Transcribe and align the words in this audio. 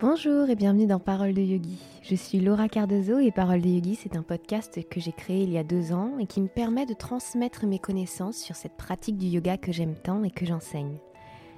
Bonjour 0.00 0.48
et 0.48 0.54
bienvenue 0.54 0.86
dans 0.86 0.98
Parole 0.98 1.34
de 1.34 1.42
Yogi. 1.42 1.76
Je 2.00 2.14
suis 2.14 2.40
Laura 2.40 2.70
Cardozo 2.70 3.18
et 3.18 3.30
Parole 3.30 3.60
de 3.60 3.68
Yogi, 3.68 3.96
c'est 3.96 4.16
un 4.16 4.22
podcast 4.22 4.80
que 4.88 4.98
j'ai 4.98 5.12
créé 5.12 5.42
il 5.42 5.50
y 5.50 5.58
a 5.58 5.62
deux 5.62 5.92
ans 5.92 6.16
et 6.18 6.24
qui 6.24 6.40
me 6.40 6.48
permet 6.48 6.86
de 6.86 6.94
transmettre 6.94 7.66
mes 7.66 7.78
connaissances 7.78 8.38
sur 8.38 8.56
cette 8.56 8.78
pratique 8.78 9.18
du 9.18 9.26
yoga 9.26 9.58
que 9.58 9.72
j'aime 9.72 9.94
tant 9.94 10.24
et 10.24 10.30
que 10.30 10.46
j'enseigne. 10.46 10.96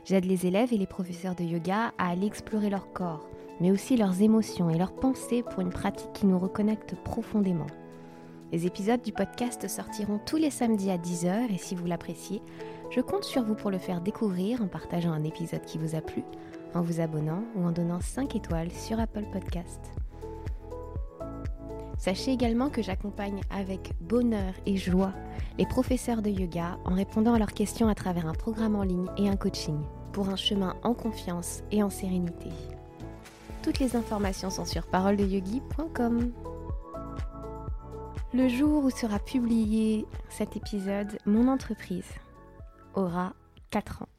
J'aide 0.05 0.25
les 0.25 0.45
élèves 0.45 0.73
et 0.73 0.77
les 0.77 0.89
professeurs 0.89 1.37
de 1.37 1.45
yoga 1.45 1.93
à 1.99 2.11
aller 2.11 2.27
explorer 2.27 2.69
leur 2.69 2.93
corps, 2.93 3.29
mais 3.61 3.71
aussi 3.71 3.97
leurs 3.97 4.23
émotions 4.23 4.71
et 4.71 4.77
leurs 4.77 4.97
pensées 4.97 5.45
pour 5.45 5.61
une 5.61 5.71
pratique 5.71 6.13
qui 6.13 6.27
nous 6.27 6.41
reconnecte 6.41 6.97
profondément. 7.05 7.69
Les 8.51 8.67
épisodes 8.67 9.03
du 9.03 9.13
podcast 9.13 9.69
sortiront 9.69 10.19
tous 10.27 10.37
les 10.37 10.51
samedis 10.51 10.91
à 10.91 10.99
10h 10.99 11.55
et 11.55 11.59
si 11.59 11.77
vous 11.77 11.87
l'appréciez, 11.87 12.43
je 12.91 13.03
compte 13.03 13.23
sur 13.23 13.45
vous 13.45 13.55
pour 13.55 13.71
le 13.71 13.79
faire 13.79 14.01
découvrir 14.01 14.63
en 14.63 14.67
partageant 14.67 15.13
un 15.13 15.23
épisode 15.23 15.65
qui 15.65 15.79
vous 15.79 15.95
a 15.95 16.01
plu, 16.01 16.25
en 16.75 16.83
vous 16.83 17.01
abonnant 17.01 17.43
ou 17.55 17.65
en 17.65 17.73
donnant 17.73 18.01
5 18.01 18.37
étoiles 18.37 18.71
sur 18.71 19.01
Apple 19.01 19.25
Podcast. 19.33 19.81
Sachez 21.99 22.33
également 22.33 22.69
que 22.69 22.83
j'accompagne 22.83 23.41
avec 23.51 23.93
bonheur 24.01 24.55
et 24.67 24.77
joie 24.77 25.13
les 25.57 25.67
professeurs 25.67 26.21
de 26.21 26.31
yoga 26.31 26.79
en 26.85 26.95
répondant 26.95 27.35
à 27.35 27.39
leurs 27.39 27.53
questions 27.53 27.89
à 27.89 27.95
travers 27.95 28.27
un 28.27 28.33
programme 28.33 28.75
en 28.75 28.83
ligne 28.83 29.07
et 29.17 29.29
un 29.29 29.37
coaching 29.37 29.79
pour 30.13 30.29
un 30.29 30.37
chemin 30.37 30.75
en 30.83 30.95
confiance 30.95 31.63
et 31.71 31.83
en 31.83 31.91
sérénité. 31.91 32.49
Toutes 33.63 33.79
les 33.79 33.95
informations 33.95 34.51
sont 34.51 34.65
sur 34.65 34.87
paroledeyogi.com. 34.89 36.33
Le 38.35 38.49
jour 38.49 38.85
où 38.85 38.91
sera 38.91 39.19
publié 39.19 40.07
cet 40.29 40.57
épisode, 40.57 41.19
mon 41.27 41.49
entreprise 41.49 42.11
aura 42.95 43.35
4 43.71 44.03
ans. 44.03 44.12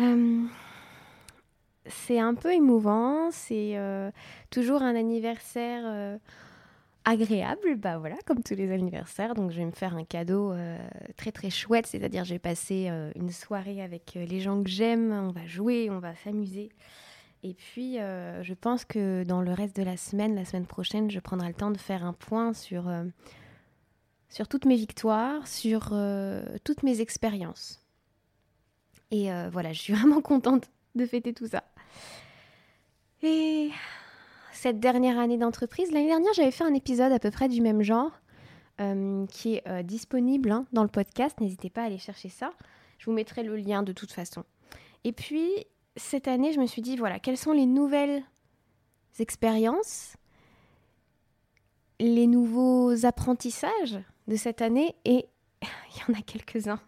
Euh, 0.00 0.42
c'est 1.86 2.18
un 2.18 2.34
peu 2.34 2.52
émouvant, 2.52 3.30
c'est 3.30 3.76
euh, 3.76 4.10
toujours 4.50 4.82
un 4.82 4.94
anniversaire 4.94 5.82
euh, 5.84 6.18
agréable, 7.04 7.76
bah 7.76 7.98
voilà, 7.98 8.16
comme 8.26 8.42
tous 8.42 8.54
les 8.54 8.72
anniversaires. 8.72 9.34
Donc 9.34 9.50
je 9.50 9.58
vais 9.58 9.66
me 9.66 9.72
faire 9.72 9.94
un 9.94 10.04
cadeau 10.04 10.54
très 11.16 11.32
très 11.32 11.50
chouette, 11.50 11.86
c'est-à-dire 11.86 12.24
je 12.24 12.34
vais 12.34 12.38
passer 12.38 12.90
une 13.14 13.30
soirée 13.30 13.82
avec 13.82 14.14
les 14.14 14.40
gens 14.40 14.62
que 14.62 14.70
j'aime, 14.70 15.12
on 15.12 15.32
va 15.32 15.46
jouer, 15.46 15.90
on 15.90 15.98
va 15.98 16.14
s'amuser. 16.16 16.70
Et 17.44 17.52
puis, 17.52 18.00
euh, 18.00 18.42
je 18.42 18.54
pense 18.54 18.86
que 18.86 19.22
dans 19.22 19.42
le 19.42 19.52
reste 19.52 19.76
de 19.76 19.82
la 19.82 19.98
semaine, 19.98 20.34
la 20.34 20.46
semaine 20.46 20.64
prochaine, 20.64 21.10
je 21.10 21.20
prendrai 21.20 21.48
le 21.48 21.54
temps 21.54 21.70
de 21.70 21.76
faire 21.76 22.02
un 22.02 22.14
point 22.14 22.54
sur, 22.54 22.88
euh, 22.88 23.04
toutes 24.48 24.64
mes 24.64 24.76
victoires, 24.76 25.46
sur 25.46 25.90
euh, 25.92 26.42
toutes 26.64 26.82
mes 26.82 27.02
expériences. 27.02 27.83
Et 29.10 29.28
voilà, 29.50 29.72
je 29.72 29.80
suis 29.80 29.92
vraiment 29.94 30.20
contente 30.20 30.70
de 30.94 31.06
fêter 31.06 31.32
tout 31.32 31.46
ça. 31.46 31.64
Et 33.22 33.70
cette 34.52 34.80
dernière 34.80 35.18
année 35.18 35.38
d'entreprise, 35.38 35.90
l'année 35.92 36.08
dernière, 36.08 36.32
j'avais 36.34 36.50
fait 36.50 36.64
un 36.64 36.74
épisode 36.74 37.12
à 37.12 37.18
peu 37.18 37.30
près 37.30 37.48
du 37.48 37.60
même 37.60 37.82
genre, 37.82 38.10
qui 39.30 39.54
est 39.54 39.82
disponible 39.82 40.50
hein, 40.50 40.66
dans 40.72 40.82
le 40.82 40.88
podcast. 40.88 41.40
N'hésitez 41.40 41.70
pas 41.70 41.82
à 41.82 41.84
aller 41.86 41.98
chercher 41.98 42.28
ça. 42.28 42.52
Je 42.98 43.06
vous 43.06 43.12
mettrai 43.12 43.42
le 43.42 43.56
lien 43.56 43.82
de 43.82 43.92
toute 43.92 44.12
façon. 44.12 44.44
Et 45.04 45.12
puis, 45.12 45.50
cette 45.96 46.28
année, 46.28 46.52
je 46.52 46.60
me 46.60 46.66
suis 46.66 46.82
dit, 46.82 46.96
voilà, 46.96 47.18
quelles 47.18 47.36
sont 47.36 47.52
les 47.52 47.66
nouvelles 47.66 48.22
expériences, 49.18 50.16
les 52.00 52.26
nouveaux 52.26 53.06
apprentissages 53.06 53.98
de 54.26 54.36
cette 54.36 54.62
année? 54.62 54.94
Et 55.04 55.26
il 55.62 56.00
y 56.00 56.10
en 56.10 56.18
a 56.18 56.22
quelques-uns. 56.22 56.80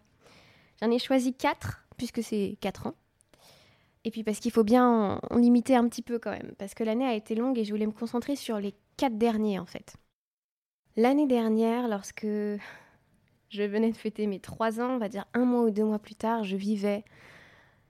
J'en 0.81 0.91
ai 0.91 0.99
choisi 0.99 1.33
quatre, 1.33 1.86
puisque 1.97 2.23
c'est 2.23 2.57
quatre 2.61 2.87
ans. 2.87 2.95
Et 4.03 4.11
puis 4.11 4.23
parce 4.23 4.39
qu'il 4.39 4.51
faut 4.51 4.63
bien 4.63 5.19
en, 5.29 5.37
limiter 5.37 5.75
un 5.75 5.87
petit 5.89 6.01
peu 6.01 6.19
quand 6.19 6.31
même, 6.31 6.53
parce 6.57 6.73
que 6.73 6.83
l'année 6.83 7.05
a 7.05 7.13
été 7.13 7.35
longue 7.35 7.57
et 7.57 7.65
je 7.65 7.71
voulais 7.71 7.87
me 7.87 7.91
concentrer 7.91 8.35
sur 8.35 8.59
les 8.59 8.73
quatre 8.95 9.17
derniers 9.17 9.59
en 9.59 9.65
fait. 9.65 9.95
L'année 10.95 11.27
dernière, 11.27 11.87
lorsque 11.87 12.25
je 12.25 13.63
venais 13.63 13.91
de 13.91 13.97
fêter 13.97 14.27
mes 14.27 14.39
trois 14.39 14.79
ans, 14.79 14.91
on 14.91 14.97
va 14.97 15.09
dire 15.09 15.25
un 15.33 15.45
mois 15.45 15.63
ou 15.63 15.71
deux 15.71 15.83
mois 15.83 15.99
plus 15.99 16.15
tard, 16.15 16.43
je 16.43 16.55
vivais 16.55 17.03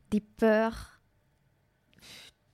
des 0.09 0.19
peurs, 0.19 0.97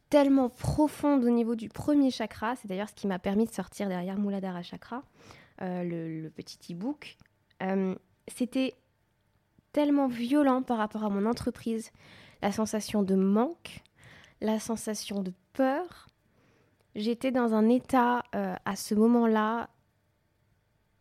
tellement 0.09 0.49
profonde 0.49 1.23
au 1.23 1.29
niveau 1.29 1.55
du 1.55 1.69
premier 1.69 2.11
chakra. 2.11 2.55
C'est 2.55 2.67
d'ailleurs 2.67 2.89
ce 2.89 2.93
qui 2.93 3.07
m'a 3.07 3.17
permis 3.17 3.45
de 3.45 3.51
sortir 3.51 3.89
derrière 3.89 4.19
Muladhara 4.19 4.61
Chakra, 4.61 5.03
euh, 5.61 5.83
le, 5.83 6.29
petit 6.29 6.73
e-book. 6.73 7.17
Euh, 7.63 7.95
c'était 8.27 8.75
tellement 9.73 10.07
violent 10.07 10.61
par 10.61 10.77
rapport 10.77 11.03
à 11.03 11.09
mon 11.09 11.25
entreprise. 11.25 11.91
La 12.41 12.51
sensation 12.51 13.03
de 13.03 13.15
manque, 13.15 13.81
la 14.41 14.59
sensation 14.59 15.21
de 15.21 15.33
peur. 15.53 16.07
J'étais 16.95 17.31
dans 17.31 17.53
un 17.53 17.69
état 17.69 18.23
euh, 18.35 18.55
à 18.65 18.75
ce 18.75 18.95
moment-là, 18.95 19.69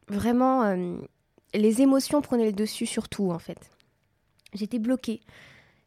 vraiment, 0.09 0.75
les 1.55 1.83
émotions 1.83 2.23
prenaient 2.23 2.47
le 2.47 2.53
dessus 2.53 2.87
sur 2.87 3.09
tout 3.09 3.31
en 3.31 3.39
fait. 3.39 3.71
J'étais 4.55 4.79
bloquée. 4.79 5.21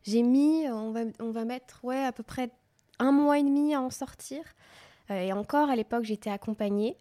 J'ai 0.03 0.21
mis, 0.21 0.69
on 0.69 0.91
va, 0.91 1.01
on 1.19 1.31
va 1.31 1.45
mettre, 1.45 1.83
ouais, 1.83 2.03
à 2.03 2.11
peu 2.11 2.23
près 2.23 2.51
un 2.99 3.11
mois 3.11 3.39
et 3.39 3.43
demi 3.43 3.73
à 3.73 3.81
en 3.81 3.89
sortir. 3.89 4.43
Euh, 5.11 5.21
et 5.21 5.33
encore, 5.33 5.69
à 5.69 5.75
l'époque, 5.75 6.03
j'étais 6.03 6.29
accompagnée, 6.29 6.97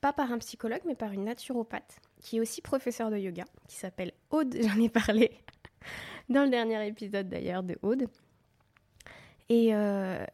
pas 0.00 0.12
par 0.12 0.32
un 0.32 0.38
psychologue, 0.38 0.82
mais 0.86 0.94
par 0.94 1.12
une 1.12 1.24
naturopathe, 1.24 2.00
qui 2.22 2.36
est 2.38 2.40
aussi 2.40 2.62
professeure 2.62 3.10
de 3.10 3.18
yoga, 3.18 3.44
qui 3.68 3.76
s'appelle 3.76 4.12
Aude, 4.30 4.56
j'en 4.62 4.80
ai 4.80 4.88
parlé 4.88 5.32
dans 6.28 6.44
le 6.44 6.50
dernier 6.50 6.86
épisode 6.86 7.28
d'ailleurs 7.28 7.62
de 7.62 7.76
Aude. 7.82 8.06
Et, 9.48 9.74
euh, 9.74 10.24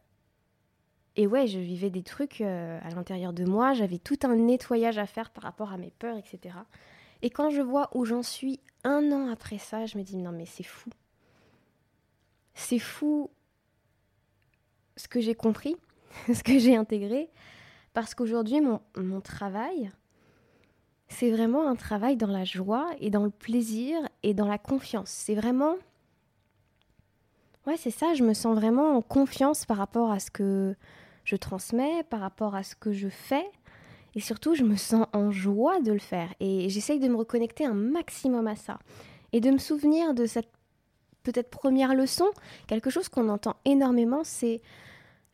et 1.16 1.26
ouais, 1.26 1.46
je 1.48 1.58
vivais 1.58 1.90
des 1.90 2.02
trucs 2.02 2.40
euh, 2.40 2.78
à 2.82 2.90
l'intérieur 2.90 3.32
de 3.32 3.44
moi, 3.44 3.72
j'avais 3.72 3.98
tout 3.98 4.18
un 4.22 4.36
nettoyage 4.36 4.98
à 4.98 5.06
faire 5.06 5.30
par 5.30 5.42
rapport 5.42 5.72
à 5.72 5.78
mes 5.78 5.90
peurs, 5.90 6.16
etc. 6.16 6.54
Et 7.22 7.30
quand 7.30 7.50
je 7.50 7.62
vois 7.62 7.90
où 7.96 8.04
j'en 8.04 8.22
suis 8.22 8.60
un 8.84 9.10
an 9.10 9.28
après 9.28 9.58
ça, 9.58 9.86
je 9.86 9.98
me 9.98 10.04
dis 10.04 10.16
non 10.16 10.30
mais 10.30 10.46
c'est 10.46 10.62
fou. 10.62 10.90
C'est 12.54 12.78
fou 12.78 13.30
ce 14.96 15.08
que 15.08 15.20
j'ai 15.20 15.34
compris, 15.34 15.76
ce 16.32 16.42
que 16.42 16.58
j'ai 16.58 16.76
intégré, 16.76 17.30
parce 17.94 18.14
qu'aujourd'hui, 18.14 18.60
mon 18.60 19.20
travail, 19.20 19.90
c'est 21.08 21.30
vraiment 21.30 21.66
un 21.68 21.76
travail 21.76 22.16
dans 22.16 22.28
la 22.28 22.44
joie 22.44 22.88
et 23.00 23.10
dans 23.10 23.24
le 23.24 23.30
plaisir 23.30 23.98
et 24.22 24.34
dans 24.34 24.46
la 24.46 24.58
confiance. 24.58 25.08
C'est 25.10 25.34
vraiment... 25.34 25.74
Ouais, 27.66 27.76
c'est 27.76 27.90
ça, 27.90 28.14
je 28.14 28.24
me 28.24 28.34
sens 28.34 28.54
vraiment 28.54 28.96
en 28.96 29.02
confiance 29.02 29.66
par 29.66 29.76
rapport 29.76 30.10
à 30.10 30.20
ce 30.20 30.30
que 30.30 30.74
je 31.24 31.36
transmets, 31.36 32.02
par 32.08 32.20
rapport 32.20 32.54
à 32.54 32.62
ce 32.62 32.74
que 32.74 32.92
je 32.92 33.08
fais. 33.08 33.44
Et 34.14 34.20
surtout, 34.20 34.54
je 34.54 34.64
me 34.64 34.76
sens 34.76 35.06
en 35.12 35.30
joie 35.30 35.80
de 35.80 35.92
le 35.92 35.98
faire. 35.98 36.32
Et 36.40 36.68
j'essaye 36.70 36.98
de 36.98 37.08
me 37.08 37.16
reconnecter 37.16 37.66
un 37.66 37.74
maximum 37.74 38.46
à 38.46 38.56
ça. 38.56 38.78
Et 39.32 39.40
de 39.40 39.50
me 39.50 39.58
souvenir 39.58 40.14
de 40.14 40.24
cette 40.24 40.48
peut-être 41.22 41.50
première 41.50 41.94
leçon, 41.94 42.26
quelque 42.66 42.88
chose 42.88 43.08
qu'on 43.10 43.28
entend 43.28 43.56
énormément, 43.66 44.22
c'est 44.24 44.62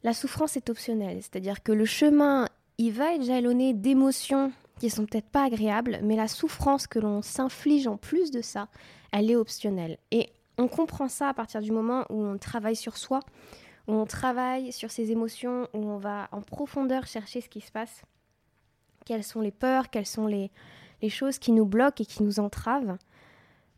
la 0.02 0.12
souffrance 0.12 0.56
est 0.56 0.68
optionnelle. 0.68 1.18
C'est-à-dire 1.20 1.62
que 1.62 1.72
le 1.72 1.84
chemin, 1.84 2.48
il 2.78 2.92
va 2.92 3.14
être 3.14 3.22
jalonné 3.22 3.74
d'émotions 3.74 4.52
qui 4.78 4.90
sont 4.90 5.06
peut-être 5.06 5.28
pas 5.28 5.44
agréables, 5.44 6.00
mais 6.02 6.16
la 6.16 6.28
souffrance 6.28 6.86
que 6.86 6.98
l'on 6.98 7.22
s'inflige 7.22 7.86
en 7.86 7.96
plus 7.96 8.30
de 8.30 8.42
ça, 8.42 8.68
elle 9.12 9.30
est 9.30 9.36
optionnelle. 9.36 9.98
Et 10.10 10.30
on 10.58 10.68
comprend 10.68 11.08
ça 11.08 11.28
à 11.28 11.34
partir 11.34 11.60
du 11.60 11.72
moment 11.72 12.04
où 12.10 12.22
on 12.22 12.38
travaille 12.38 12.76
sur 12.76 12.96
soi, 12.96 13.20
où 13.86 13.92
on 13.92 14.06
travaille 14.06 14.72
sur 14.72 14.90
ses 14.90 15.12
émotions, 15.12 15.68
où 15.74 15.78
on 15.78 15.98
va 15.98 16.28
en 16.32 16.40
profondeur 16.40 17.06
chercher 17.06 17.40
ce 17.40 17.48
qui 17.48 17.60
se 17.60 17.70
passe, 17.70 18.02
quelles 19.04 19.24
sont 19.24 19.40
les 19.40 19.50
peurs, 19.50 19.90
quelles 19.90 20.06
sont 20.06 20.26
les, 20.26 20.50
les 21.02 21.10
choses 21.10 21.38
qui 21.38 21.52
nous 21.52 21.66
bloquent 21.66 22.02
et 22.02 22.06
qui 22.06 22.22
nous 22.22 22.40
entravent, 22.40 22.96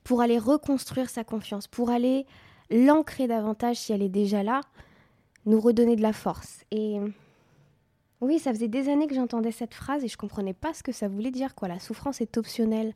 pour 0.05 0.21
aller 0.21 0.39
reconstruire 0.39 1.11
sa 1.11 1.25
confiance, 1.25 1.67
pour 1.67 1.91
aller 1.91 2.27
l'ancrer 2.71 3.27
davantage 3.27 3.77
si 3.77 3.93
elle 3.93 4.03
est 4.03 4.09
déjà 4.09 4.43
là, 4.43 4.61
nous 5.45 5.61
redonner 5.61 5.97
de 5.97 6.03
la 6.03 6.13
force. 6.13 6.65
Et 6.71 7.01
oui, 8.21 8.39
ça 8.39 8.53
faisait 8.53 8.69
des 8.69 8.89
années 8.89 9.07
que 9.07 9.15
j'entendais 9.15 9.53
cette 9.53 9.75
phrase 9.75 10.05
et 10.05 10.09
je 10.09 10.17
comprenais 10.17 10.55
pas 10.55 10.73
ce 10.75 10.83
que 10.83 10.93
ça 10.93 11.09
voulait 11.09 11.31
dire, 11.31 11.55
quoi. 11.55 11.69
La 11.69 11.79
souffrance 11.79 12.21
est 12.21 12.37
optionnelle. 12.39 12.95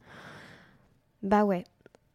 Bah 1.22 1.44
ouais, 1.44 1.64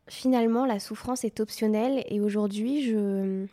finalement, 0.07 0.65
la 0.65 0.79
souffrance 0.79 1.23
est 1.23 1.39
optionnelle 1.39 2.03
et 2.07 2.19
aujourd'hui, 2.19 2.83
je. 2.83 3.45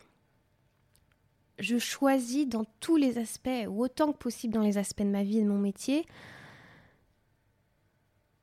Je 1.59 1.77
choisis 1.77 2.47
dans 2.47 2.65
tous 2.79 2.97
les 2.97 3.19
aspects, 3.19 3.67
ou 3.69 3.83
autant 3.83 4.11
que 4.11 4.17
possible 4.17 4.55
dans 4.55 4.63
les 4.63 4.79
aspects 4.79 5.03
de 5.03 5.07
ma 5.07 5.21
vie 5.23 5.37
et 5.37 5.43
de 5.43 5.47
mon 5.47 5.59
métier, 5.59 6.03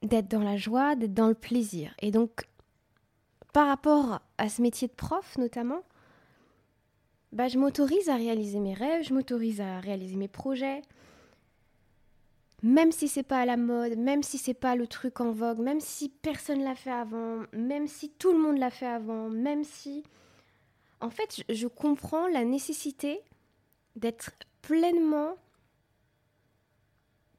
d'être 0.02 0.28
dans 0.28 0.42
la 0.42 0.56
joie, 0.56 0.94
d'être 0.94 1.12
dans 1.12 1.26
le 1.26 1.34
plaisir. 1.34 1.92
Et 2.00 2.12
donc, 2.12 2.48
par 3.52 3.66
rapport 3.66 4.20
à 4.38 4.48
ce 4.48 4.62
métier 4.62 4.86
de 4.86 4.92
prof 4.92 5.36
notamment, 5.38 5.82
bah, 7.32 7.48
je 7.48 7.58
m'autorise 7.58 8.08
à 8.08 8.16
réaliser 8.16 8.60
mes 8.60 8.74
rêves, 8.74 9.04
je 9.04 9.12
m'autorise 9.12 9.60
à 9.60 9.80
réaliser 9.80 10.16
mes 10.16 10.28
projets. 10.28 10.82
Même 12.62 12.92
si 12.92 13.08
c'est 13.08 13.22
pas 13.22 13.40
à 13.40 13.46
la 13.46 13.56
mode, 13.56 13.96
même 13.96 14.22
si 14.22 14.36
c'est 14.36 14.54
pas 14.54 14.76
le 14.76 14.86
truc 14.86 15.20
en 15.20 15.30
vogue, 15.30 15.60
même 15.60 15.80
si 15.80 16.10
personne 16.10 16.62
l'a 16.62 16.74
fait 16.74 16.90
avant, 16.90 17.44
même 17.52 17.86
si 17.86 18.10
tout 18.10 18.32
le 18.32 18.38
monde 18.38 18.58
l'a 18.58 18.70
fait 18.70 18.86
avant, 18.86 19.28
même 19.30 19.64
si. 19.64 20.02
En 21.00 21.08
fait, 21.08 21.42
je, 21.48 21.66
comprends 21.66 22.28
la 22.28 22.44
nécessité 22.44 23.22
d'être 23.96 24.32
pleinement 24.60 25.36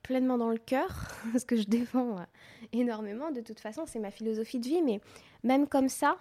pleinement 0.01 0.39
dans 0.39 0.49
le 0.49 0.57
cœur, 0.57 0.89
ce 1.37 1.45
que 1.45 1.55
je 1.55 1.63
défends 1.63 2.17
énormément. 2.73 3.29
De 3.31 3.41
toute 3.41 3.59
façon, 3.59 3.85
c'est 3.85 3.99
ma 3.99 4.09
philosophie 4.09 4.59
de 4.59 4.67
vie, 4.67 4.81
mais 4.81 4.99
même 5.43 5.67
comme 5.67 5.89
ça, 5.89 6.17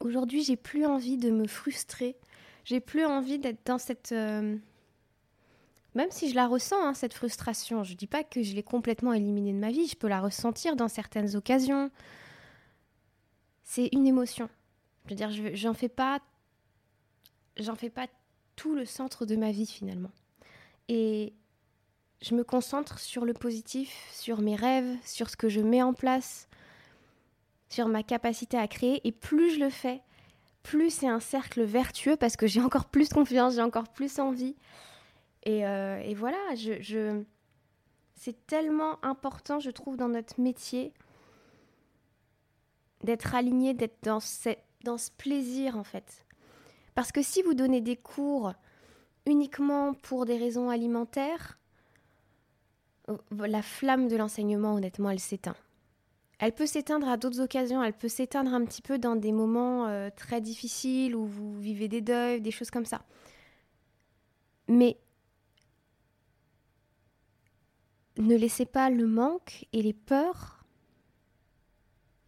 aujourd'hui, 0.00 0.42
j'ai 0.42 0.56
plus 0.56 0.84
envie 0.84 1.16
de 1.16 1.30
me 1.30 1.46
frustrer. 1.46 2.16
J'ai 2.64 2.80
plus 2.80 3.06
envie 3.06 3.38
d'être 3.38 3.64
dans 3.64 3.78
cette. 3.78 4.12
Euh, 4.12 4.56
même 5.98 6.12
si 6.12 6.30
je 6.30 6.36
la 6.36 6.46
ressens, 6.46 6.80
hein, 6.80 6.94
cette 6.94 7.12
frustration, 7.12 7.82
je 7.82 7.94
dis 7.94 8.06
pas 8.06 8.22
que 8.22 8.40
je 8.40 8.54
l'ai 8.54 8.62
complètement 8.62 9.12
éliminée 9.12 9.52
de 9.52 9.58
ma 9.58 9.72
vie, 9.72 9.88
je 9.88 9.96
peux 9.96 10.06
la 10.06 10.20
ressentir 10.20 10.76
dans 10.76 10.86
certaines 10.86 11.34
occasions. 11.34 11.90
C'est 13.64 13.88
une 13.90 14.06
émotion. 14.06 14.48
Je 15.06 15.10
veux 15.10 15.16
dire, 15.16 15.30
j'en 15.54 15.74
fais 15.74 15.88
pas. 15.88 16.20
J'en 17.56 17.74
fais 17.74 17.90
pas 17.90 18.06
tout 18.54 18.76
le 18.76 18.84
centre 18.84 19.26
de 19.26 19.34
ma 19.34 19.50
vie 19.50 19.66
finalement. 19.66 20.12
Et 20.88 21.32
je 22.22 22.36
me 22.36 22.44
concentre 22.44 23.00
sur 23.00 23.24
le 23.24 23.34
positif, 23.34 24.08
sur 24.12 24.40
mes 24.40 24.54
rêves, 24.54 24.96
sur 25.04 25.28
ce 25.28 25.36
que 25.36 25.48
je 25.48 25.60
mets 25.60 25.82
en 25.82 25.94
place, 25.94 26.48
sur 27.70 27.88
ma 27.88 28.04
capacité 28.04 28.56
à 28.56 28.68
créer. 28.68 29.00
Et 29.04 29.10
plus 29.10 29.54
je 29.54 29.58
le 29.58 29.68
fais, 29.68 30.00
plus 30.62 30.90
c'est 30.90 31.08
un 31.08 31.18
cercle 31.18 31.64
vertueux 31.64 32.16
parce 32.16 32.36
que 32.36 32.46
j'ai 32.46 32.60
encore 32.60 32.84
plus 32.84 33.08
confiance, 33.08 33.56
j'ai 33.56 33.62
encore 33.62 33.88
plus 33.88 34.20
envie. 34.20 34.54
Et, 35.44 35.66
euh, 35.66 36.12
voilà, 36.16 36.38
je, 36.54 37.22
c'est 38.14 38.46
tellement 38.46 39.02
important, 39.04 39.60
je 39.60 39.70
trouve, 39.70 39.96
dans 39.96 40.08
notre 40.08 40.40
métier 40.40 40.92
d'être 43.04 43.34
aligné, 43.34 43.74
d'être 43.74 43.98
dans, 44.02 44.18
dans 44.84 44.98
ce 44.98 45.10
plaisir 45.12 45.76
en 45.76 45.84
fait. 45.84 46.24
Parce 46.94 47.12
que 47.12 47.22
si 47.22 47.42
vous 47.42 47.54
donnez 47.54 47.80
des 47.80 47.96
cours 47.96 48.52
uniquement 49.24 49.94
pour 49.94 50.26
des 50.26 50.36
raisons 50.36 50.68
alimentaires, 50.68 51.58
la 53.30 53.62
flamme 53.62 54.08
de 54.08 54.16
l'enseignement, 54.16 54.74
honnêtement, 54.74 55.10
elle 55.10 55.20
s'éteint. 55.20 55.56
Elle 56.38 56.52
peut 56.52 56.66
s'éteindre 56.66 57.08
à 57.08 57.16
d'autres 57.16 57.40
occasions, 57.40 57.82
elle 57.82 57.92
peut 57.92 58.08
s'éteindre 58.08 58.54
un 58.54 58.64
petit 58.64 58.82
peu 58.82 58.98
dans 58.98 59.16
des 59.16 59.32
moments 59.32 59.86
euh, 59.86 60.08
très 60.14 60.40
difficiles 60.40 61.16
où 61.16 61.26
vous 61.26 61.58
vivez 61.58 61.88
des 61.88 62.00
deuils, 62.00 62.40
des 62.40 62.52
choses 62.52 62.70
comme 62.70 62.84
ça. 62.84 63.02
Mais 64.68 64.98
ne 68.18 68.36
laissez 68.36 68.66
pas 68.66 68.90
le 68.90 69.06
manque 69.06 69.66
et 69.72 69.82
les 69.82 69.92
peurs, 69.92 70.64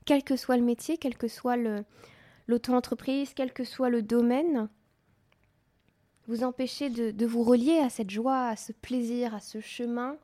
quel 0.07 0.25
que 0.25 0.37
soit 0.37 0.57
le 0.57 0.63
métier, 0.63 0.99
quel 0.99 1.17
que 1.17 1.29
soit 1.29 1.57
l'auto-entreprise, 2.47 3.35
quel 3.35 3.53
que 3.53 3.65
soit 3.65 3.91
le 3.91 4.03
domaine, 4.03 4.69
vous 6.27 6.45
empêcher 6.45 6.91
de 6.91 7.27
vous 7.27 7.43
relier 7.43 7.79
à 7.79 7.91
cette 7.91 8.11
joie, 8.11 8.49
à 8.49 8.57
ce 8.57 8.73
plaisir, 8.73 9.35
à 9.35 9.41
ce 9.41 9.61
chemin 9.61 10.17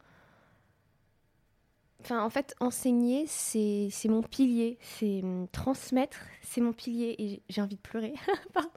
Enfin, 2.07 2.23
en 2.23 2.31
fait, 2.31 2.55
enseigner, 2.61 3.27
c'est 3.27 3.91
mon 4.05 4.23
pilier. 4.23 4.79
C'est 4.81 5.25
hum, 5.25 5.49
transmettre, 5.51 6.21
c'est 6.41 6.61
mon 6.61 6.73
pilier. 6.73 7.17
Et 7.19 7.43
j'ai 7.49 7.61
envie 7.61 7.75
de 7.75 7.81
pleurer. 7.81 8.15
Pardon. 8.53 8.71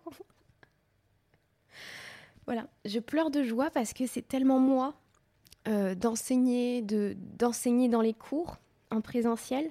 Voilà, 2.48 2.68
je 2.86 2.98
pleure 2.98 3.30
de 3.30 3.44
joie 3.44 3.70
parce 3.70 3.94
que 3.94 4.08
c'est 4.08 4.28
tellement 4.28 4.60
moi 4.60 4.96
euh, 5.68 5.94
d'enseigner, 5.94 6.82
d'enseigner 6.82 7.90
dans 7.90 8.02
les 8.02 8.14
cours 8.14 8.58
en 8.92 9.02
présentiel. 9.02 9.70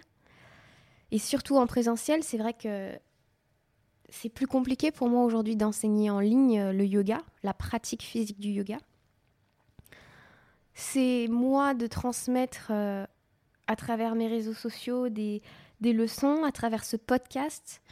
Et 1.11 1.19
surtout 1.19 1.56
en 1.56 1.67
présentiel, 1.67 2.23
c'est 2.23 2.37
vrai 2.37 2.52
que 2.52 2.93
c'est 4.11 4.29
plus 4.29 4.46
compliqué 4.46 4.90
pour 4.90 5.08
moi 5.08 5.25
aujourd'hui 5.25 5.56
d'enseigner 5.56 6.11
en 6.11 6.20
ligne 6.20 6.61
euh, 6.61 6.73
le 6.73 6.85
yoga, 6.85 7.23
la 7.43 7.55
pratique 7.55 8.02
physique 8.02 8.38
du 8.38 8.50
yoga. 8.50 8.79
C'est 10.75 11.26
moi 11.29 11.75
de 11.75 11.87
transmettre 11.87 12.69
euh, 12.70 13.06
à 13.67 13.76
travers 13.76 14.14
mes 14.14 14.29
réseaux 14.29 14.55
sociaux 14.55 15.08
des, 15.08 15.43
leçons, 15.82 16.44
à 16.44 16.52
travers 16.52 16.84
ce 16.84 16.96
podcast. 16.96 17.82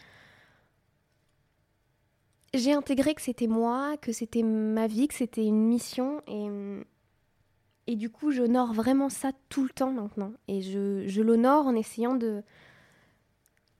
J'ai 2.55 2.73
intégré 2.73 3.15
que 3.15 3.23
c'était 3.23 3.49
moi, 3.49 3.97
que 3.97 4.13
c'était 4.13 4.43
ma 4.43 4.87
vie, 4.87 5.09
que 5.09 5.15
c'était 5.15 5.45
une 5.45 5.67
mission 5.67 6.23
et, 6.27 6.49
et 7.87 7.97
du 7.97 8.11
coup 8.11 8.31
j'honore 8.31 8.73
vraiment 8.73 9.09
ça 9.09 9.33
tout 9.49 9.63
le 9.63 9.71
temps 9.71 9.93
maintenant. 9.93 10.33
Et 10.49 10.63
je, 10.63 11.21
l'honore 11.21 11.67
en 11.67 11.75
essayant 11.75 12.15
de, 12.15 12.43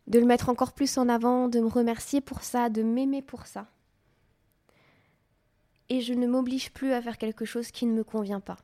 de 0.07 0.19
le 0.19 0.27
mettre 0.27 0.49
encore 0.49 0.73
plus 0.73 0.99
en 0.99 1.09
avant, 1.09 1.49
de 1.49 1.61
me 1.61 1.69
remercier 1.69 2.21
pour 2.21 2.43
ça, 2.43 2.69
de 2.69 2.83
m'aimer 2.83 3.23
pour 3.23 3.47
ça. 3.47 3.67
Et 5.89 6.01
je 6.01 6.15
ne 6.15 6.27
m'oblige 6.27 6.73
plus 6.73 6.93
à 6.93 7.03
faire 7.03 7.19
quelque 7.19 7.45
chose 7.45 7.71
qui 7.71 7.87
ne 7.87 7.93
me 7.93 8.05
convient 8.05 8.41
pas. 8.41 8.59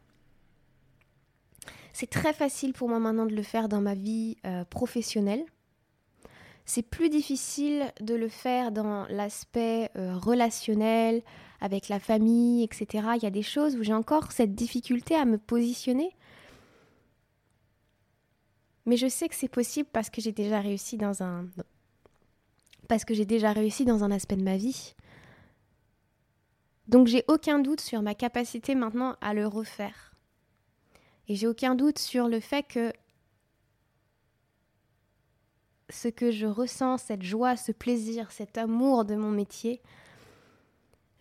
C'est 1.92 2.10
très 2.10 2.32
facile 2.32 2.72
pour 2.72 2.88
moi 2.88 2.98
maintenant 2.98 3.26
de 3.26 3.34
le 3.34 3.42
faire 3.42 3.68
dans 3.68 3.80
ma 3.80 3.94
vie 3.94 4.36
euh, 4.44 4.64
professionnelle. 4.64 5.44
C'est 6.64 6.82
plus 6.82 7.10
difficile 7.10 7.92
de 8.00 8.14
le 8.14 8.28
faire 8.28 8.72
dans 8.72 9.06
l'aspect 9.08 9.90
euh, 9.96 10.16
relationnel, 10.16 11.22
avec 11.62 11.88
la 11.88 12.00
famille, 12.00 12.64
etc. 12.64 13.06
Il 13.14 13.22
y 13.22 13.26
a 13.26 13.30
des 13.30 13.44
choses 13.44 13.76
où 13.76 13.84
j'ai 13.84 13.94
encore 13.94 14.32
cette 14.32 14.52
difficulté 14.52 15.14
à 15.14 15.24
me 15.24 15.38
positionner. 15.38 16.10
Mais 18.84 18.96
je 18.96 19.06
sais 19.06 19.28
que 19.28 19.36
c'est 19.36 19.46
possible 19.46 19.88
parce 19.92 20.10
que 20.10 20.20
j'ai 20.20 20.32
déjà 20.32 20.60
réussi 20.60 20.96
dans 20.96 21.22
un 21.22 21.46
parce 22.88 23.04
que 23.04 23.14
j'ai 23.14 23.24
déjà 23.24 23.52
réussi 23.52 23.84
dans 23.84 24.02
un 24.02 24.10
aspect 24.10 24.34
de 24.34 24.42
ma 24.42 24.56
vie. 24.56 24.94
Donc 26.88 27.06
j'ai 27.06 27.24
aucun 27.28 27.60
doute 27.60 27.80
sur 27.80 28.02
ma 28.02 28.16
capacité 28.16 28.74
maintenant 28.74 29.14
à 29.20 29.32
le 29.32 29.46
refaire. 29.46 30.12
Et 31.28 31.36
j'ai 31.36 31.46
aucun 31.46 31.76
doute 31.76 32.00
sur 32.00 32.26
le 32.26 32.40
fait 32.40 32.64
que 32.64 32.92
ce 35.90 36.08
que 36.08 36.32
je 36.32 36.46
ressens, 36.46 36.98
cette 36.98 37.22
joie, 37.22 37.56
ce 37.56 37.70
plaisir, 37.70 38.32
cet 38.32 38.58
amour 38.58 39.04
de 39.04 39.14
mon 39.14 39.30
métier, 39.30 39.80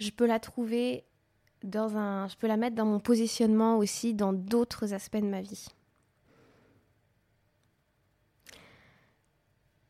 je 0.01 0.09
peux 0.09 0.25
la 0.25 0.39
trouver 0.39 1.05
dans 1.63 1.95
un. 1.95 2.27
Je 2.27 2.35
peux 2.35 2.47
la 2.47 2.57
mettre 2.57 2.75
dans 2.75 2.85
mon 2.85 2.99
positionnement 2.99 3.77
aussi 3.77 4.13
dans 4.13 4.33
d'autres 4.33 4.93
aspects 4.93 5.17
de 5.17 5.27
ma 5.27 5.41
vie. 5.41 5.67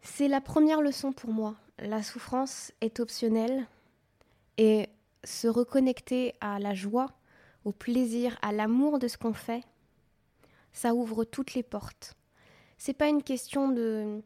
C'est 0.01 0.27
la 0.27 0.41
première 0.41 0.81
leçon 0.81 1.13
pour 1.13 1.31
moi. 1.31 1.55
La 1.79 2.03
souffrance 2.03 2.73
est 2.81 2.99
optionnelle 2.99 3.65
et 4.57 4.89
se 5.23 5.47
reconnecter 5.47 6.33
à 6.41 6.59
la 6.59 6.73
joie, 6.73 7.07
au 7.63 7.71
plaisir, 7.71 8.37
à 8.41 8.51
l'amour 8.51 8.99
de 8.99 9.07
ce 9.07 9.17
qu'on 9.17 9.33
fait, 9.33 9.63
ça 10.73 10.93
ouvre 10.93 11.23
toutes 11.23 11.53
les 11.53 11.63
portes. 11.63 12.15
C'est 12.77 12.93
pas 12.93 13.07
une 13.07 13.23
question 13.23 13.69
de 13.69 14.21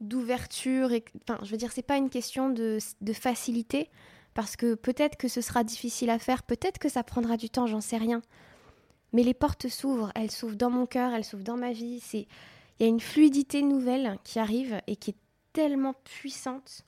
d'ouverture 0.00 0.92
et 0.92 1.04
enfin 1.22 1.38
je 1.44 1.50
veux 1.50 1.56
dire 1.56 1.72
c'est 1.72 1.82
pas 1.82 1.96
une 1.96 2.10
question 2.10 2.50
de, 2.50 2.78
facilité 3.12 3.90
parce 4.34 4.56
que 4.56 4.74
peut-être 4.74 5.16
que 5.16 5.26
ce 5.28 5.40
sera 5.40 5.64
difficile 5.64 6.10
à 6.10 6.18
faire, 6.18 6.42
peut-être 6.44 6.78
que 6.78 6.88
ça 6.88 7.02
prendra 7.02 7.36
du 7.36 7.50
temps, 7.50 7.66
j'en 7.66 7.80
sais 7.80 7.96
rien. 7.96 8.22
Mais 9.12 9.24
les 9.24 9.34
portes 9.34 9.66
s'ouvrent, 9.68 10.12
elles 10.14 10.30
s'ouvrent 10.30 10.54
dans 10.54 10.70
mon 10.70 10.86
cœur, 10.86 11.12
elles 11.12 11.24
s'ouvrent 11.24 11.42
dans 11.42 11.56
ma 11.56 11.72
vie, 11.72 11.98
c'est 11.98 12.28
il 12.78 12.82
y 12.82 12.86
a 12.86 12.88
une 12.88 13.00
fluidité 13.00 13.62
nouvelle 13.62 14.18
qui 14.22 14.38
arrive 14.38 14.80
et 14.86 14.94
qui 14.94 15.10
est 15.10 15.16
tellement 15.52 15.94
puissante 16.04 16.84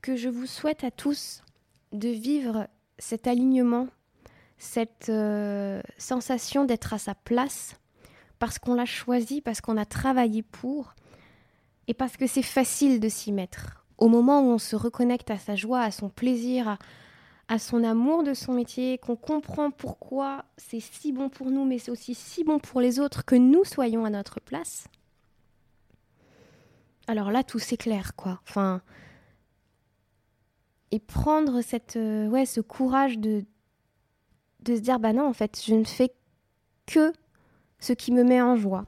que 0.00 0.16
je 0.16 0.30
vous 0.30 0.46
souhaite 0.46 0.84
à 0.84 0.90
tous 0.90 1.42
de 1.92 2.08
vivre 2.08 2.68
cet 2.98 3.26
alignement 3.26 3.88
cette 4.58 5.08
euh, 5.08 5.80
sensation 5.98 6.64
d'être 6.64 6.94
à 6.94 6.98
sa 6.98 7.14
place 7.14 7.76
parce 8.38 8.58
qu'on 8.58 8.74
l'a 8.74 8.86
choisi, 8.86 9.40
parce 9.40 9.60
qu'on 9.60 9.76
a 9.76 9.84
travaillé 9.84 10.42
pour, 10.42 10.94
et 11.88 11.94
parce 11.94 12.16
que 12.16 12.26
c'est 12.26 12.42
facile 12.42 13.00
de 13.00 13.08
s'y 13.08 13.32
mettre. 13.32 13.84
Au 13.98 14.08
moment 14.08 14.40
où 14.42 14.50
on 14.50 14.58
se 14.58 14.76
reconnecte 14.76 15.30
à 15.30 15.38
sa 15.38 15.56
joie, 15.56 15.80
à 15.80 15.90
son 15.90 16.08
plaisir, 16.08 16.78
à, 17.48 17.58
son 17.58 17.84
amour 17.84 18.22
de 18.24 18.34
son 18.34 18.52
métier, 18.52 18.98
qu'on 18.98 19.16
comprend 19.16 19.70
pourquoi 19.70 20.44
c'est 20.56 20.80
si 20.80 21.12
bon 21.12 21.28
pour 21.28 21.50
nous, 21.50 21.64
mais 21.64 21.78
c'est 21.78 21.90
aussi 21.90 22.14
si 22.14 22.44
bon 22.44 22.58
pour 22.58 22.80
les 22.80 23.00
autres 23.00 23.24
que 23.24 23.36
nous 23.36 23.64
soyons 23.64 24.04
à 24.04 24.10
notre 24.10 24.40
place. 24.40 24.88
Alors 27.06 27.30
là, 27.30 27.44
tout 27.44 27.60
s'éclaire, 27.60 28.16
quoi. 28.16 28.40
Enfin, 28.48 28.82
et 30.90 30.98
prendre 30.98 31.60
cette, 31.62 31.96
euh, 31.96 32.28
ouais, 32.28 32.46
ce 32.46 32.60
courage 32.60 33.18
de, 33.18 33.44
de 34.60 34.76
se 34.76 34.80
dire 34.80 34.98
bah 34.98 35.12
non 35.12 35.26
en 35.26 35.32
fait 35.32 35.60
je 35.64 35.74
ne 35.74 35.84
fais 35.84 36.12
que 36.86 37.12
ce 37.78 37.92
qui 37.92 38.12
me 38.12 38.24
met 38.24 38.40
en 38.40 38.56
joie. 38.56 38.86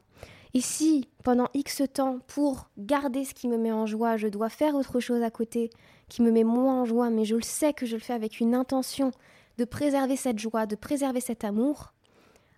Et 0.54 0.60
si 0.60 1.08
pendant 1.24 1.48
X 1.54 1.82
temps 1.92 2.20
pour 2.26 2.68
garder 2.78 3.24
ce 3.24 3.34
qui 3.34 3.48
me 3.48 3.58
met 3.58 3.72
en 3.72 3.86
joie, 3.86 4.16
je 4.16 4.28
dois 4.28 4.48
faire 4.48 4.74
autre 4.74 5.00
chose 5.00 5.22
à 5.22 5.30
côté 5.30 5.70
qui 6.08 6.22
me 6.22 6.30
met 6.30 6.44
moins 6.44 6.82
en 6.82 6.84
joie, 6.84 7.10
mais 7.10 7.24
je 7.24 7.36
le 7.36 7.42
sais 7.42 7.72
que 7.72 7.86
je 7.86 7.96
le 7.96 8.02
fais 8.02 8.12
avec 8.14 8.40
une 8.40 8.54
intention 8.54 9.10
de 9.58 9.64
préserver 9.64 10.16
cette 10.16 10.38
joie, 10.38 10.66
de 10.66 10.76
préserver 10.76 11.20
cet 11.20 11.44
amour, 11.44 11.92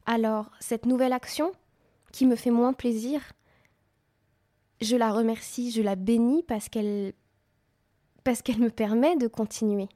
alors 0.06 0.50
cette 0.60 0.86
nouvelle 0.86 1.12
action 1.12 1.52
qui 2.12 2.26
me 2.26 2.36
fait 2.36 2.50
moins 2.50 2.72
plaisir, 2.72 3.32
je 4.80 4.96
la 4.96 5.10
remercie, 5.10 5.70
je 5.70 5.82
la 5.82 5.96
bénis 5.96 6.42
parce 6.42 6.68
qu'elle 6.68 7.12
parce 8.24 8.42
qu'elle 8.42 8.58
me 8.58 8.70
permet 8.70 9.16
de 9.16 9.26
continuer. 9.26 9.88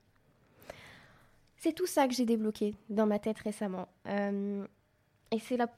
C'est 1.58 1.72
tout 1.72 1.86
ça 1.86 2.08
que 2.08 2.14
j'ai 2.14 2.24
débloqué 2.24 2.74
dans 2.88 3.06
ma 3.06 3.18
tête 3.18 3.38
récemment. 3.38 3.88
Euh, 4.06 4.66
et 5.30 5.38
c'est 5.38 5.56
la, 5.56 5.68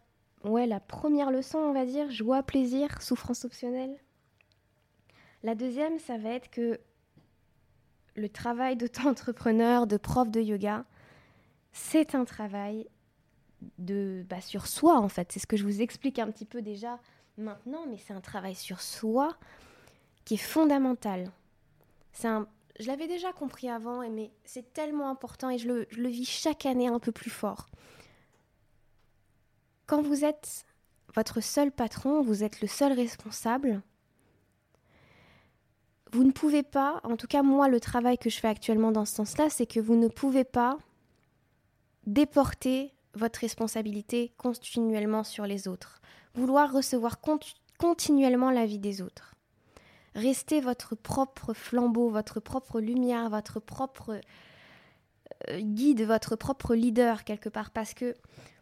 ouais, 0.45 0.67
la 0.67 0.81
première 0.81 1.31
leçon, 1.31 1.59
on 1.59 1.73
va 1.73 1.85
dire, 1.85 2.11
joie, 2.11 2.43
plaisir, 2.43 3.03
souffrance 3.03 3.45
optionnelle. 3.45 3.97
La 5.43 5.55
deuxième, 5.55 5.99
ça 5.99 6.19
va 6.19 6.31
être 6.31 6.51
que 6.51 6.81
le 8.15 8.29
travail 8.29 8.77
d'auto-entrepreneur, 8.77 9.87
de 9.87 9.97
prof 9.97 10.31
de 10.31 10.41
yoga, 10.41 10.85
c'est 11.73 12.15
un 12.15 12.25
travail 12.25 12.89
de, 13.79 14.25
bah, 14.29 14.41
sur 14.41 14.67
soi, 14.67 14.99
en 14.99 15.09
fait. 15.09 15.33
C'est 15.33 15.41
ce 15.41 15.47
que 15.47 15.57
je 15.57 15.65
vous 15.65 15.83
explique 15.83 16.19
un 16.19 16.31
petit 16.31 16.47
peu 16.47 16.63
déjà 16.63 16.99
maintenant, 17.37 17.85
mais 17.89 17.99
c'est 17.99 18.15
un 18.15 18.21
travail 18.21 18.55
sur 18.55 18.81
soi 18.81 19.37
qui 20.25 20.35
est 20.35 20.39
fondamental. 20.39 21.31
C'est 22.13 22.29
un, 22.29 22.49
je 22.81 22.87
l'avais 22.87 23.07
déjà 23.07 23.33
compris 23.33 23.69
avant, 23.69 24.09
mais 24.11 24.31
c'est 24.45 24.73
tellement 24.73 25.11
important 25.11 25.51
et 25.51 25.59
je 25.59 25.69
le, 25.69 25.87
je 25.91 26.01
le 26.01 26.09
vis 26.09 26.25
chaque 26.25 26.67
année 26.67 26.89
un 26.89 26.99
peu 26.99 27.13
plus 27.13 27.31
fort. 27.31 27.69
Quand 29.87 30.03
vous 30.03 30.25
êtes 30.25 30.67
votre 31.15 31.41
seul 31.41 31.71
patron, 31.71 32.21
vous 32.23 32.43
êtes 32.43 32.61
le 32.61 32.69
seul 32.69 32.93
responsable, 32.93 33.83
vous 36.13 36.25
ne 36.25 36.33
pouvez 36.33 36.63
pas, 36.63 37.01
en 37.05 37.17
tout 37.17 37.27
cas 37.27 37.43
moi 37.43 37.69
le 37.69 37.81
travail 37.81 38.19
que 38.19 38.31
je 38.31 38.39
fais 38.39 38.49
actuellement 38.49 38.93
dans 38.93 39.05
ce 39.05 39.15
sens-là, 39.15 39.51
c'est 39.51 39.67
que 39.67 39.81
vous 39.81 39.97
ne 39.97 40.09
pouvez 40.09 40.45
pas 40.45 40.79
déporter 42.07 42.93
votre 43.15 43.41
responsabilité 43.41 44.33
continuellement 44.37 45.25
sur 45.25 45.47
les 45.47 45.69
autres, 45.69 46.01
vouloir 46.35 46.73
recevoir 46.73 47.21
continuellement 47.79 48.51
la 48.51 48.67
vie 48.67 48.79
des 48.79 49.03
autres. 49.03 49.35
Restez 50.15 50.61
votre 50.61 50.95
propre 50.95 51.53
flambeau, 51.53 52.09
votre 52.09 52.41
propre 52.41 52.81
lumière, 52.81 53.29
votre 53.29 53.61
propre 53.61 54.21
guide, 55.59 56.03
votre 56.03 56.37
propre 56.37 56.75
leader 56.75 57.25
quelque 57.25 57.49
part. 57.49 57.71
Parce 57.71 57.95
que 57.95 58.15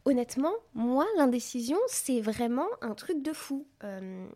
honnêtement, 0.04 0.52
moi, 0.74 1.06
l'indécision, 1.16 1.78
c'est 1.86 2.20
vraiment 2.20 2.66
un 2.80 2.94
truc 2.94 3.22
de 3.22 3.32
fou. 3.32 3.66
Euh, 3.82 4.26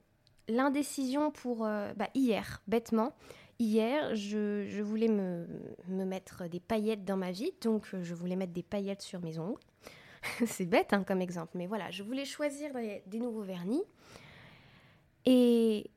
l'indécision 0.49 1.30
pour... 1.30 1.64
Euh, 1.64 1.92
bah, 1.94 2.08
hier, 2.14 2.62
bêtement, 2.66 3.12
hier, 3.58 4.14
je, 4.14 4.80
voulais 4.82 5.08
me, 5.08 5.47
mettre 5.88 6.49
des 6.49 6.61
paillettes 6.61 7.04
dans 7.04 7.16
ma 7.16 7.30
vie, 7.30 7.52
donc 7.61 7.87
je 7.92 8.14
voulais 8.14 8.37
mettre 8.37 8.52
des 8.52 8.62
paillettes 8.62 9.02
sur 9.02 9.20
mes 9.20 9.38
ongles. 9.38 9.61
c'est 10.47 10.66
bête 10.66 10.92
hein, 10.92 11.04
comme 11.04 11.20
exemple, 11.20 11.52
mais 11.54 11.66
voilà, 11.66 11.90
je 11.90 12.02
voulais 12.02 12.25
choisir 12.25 12.70
des 13.06 13.18
nouveaux 13.18 13.42
vernis. 13.42 13.85
Et, 15.25 15.90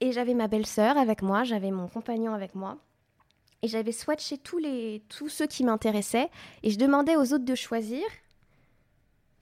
et 0.00 0.12
j'avais 0.12 0.34
ma 0.34 0.48
belle-sœur 0.48 0.96
avec 0.96 1.22
moi, 1.22 1.44
j'avais 1.44 1.70
mon 1.70 1.88
compagnon 1.88 2.34
avec 2.34 2.54
moi. 2.54 2.78
Et 3.66 3.68
j'avais 3.68 3.90
swatché 3.90 4.38
tous, 4.38 4.58
les, 4.58 5.02
tous 5.08 5.28
ceux 5.28 5.48
qui 5.48 5.64
m'intéressaient. 5.64 6.30
Et 6.62 6.70
je 6.70 6.78
demandais 6.78 7.16
aux 7.16 7.32
autres 7.32 7.44
de 7.44 7.54
choisir 7.56 8.04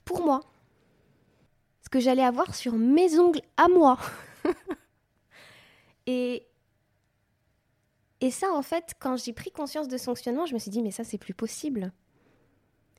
pour 0.03 0.25
moi. 0.25 0.41
Ce 1.83 1.89
que 1.89 1.99
j'allais 1.99 2.23
avoir 2.23 2.55
sur 2.55 2.73
mes 2.73 3.19
ongles 3.19 3.43
à 3.55 3.67
moi. 3.67 3.99
et, 6.07 6.47
et 8.19 8.31
ça, 8.31 8.51
en 8.51 8.63
fait, 8.63 8.95
quand 8.99 9.15
j'ai 9.15 9.31
pris 9.31 9.51
conscience 9.51 9.87
de 9.87 9.95
ce 9.95 10.05
fonctionnement, 10.05 10.47
je 10.47 10.55
me 10.55 10.59
suis 10.59 10.71
dit, 10.71 10.81
mais 10.81 10.89
ça, 10.89 11.03
c'est 11.03 11.19
plus 11.19 11.35
possible. 11.35 11.93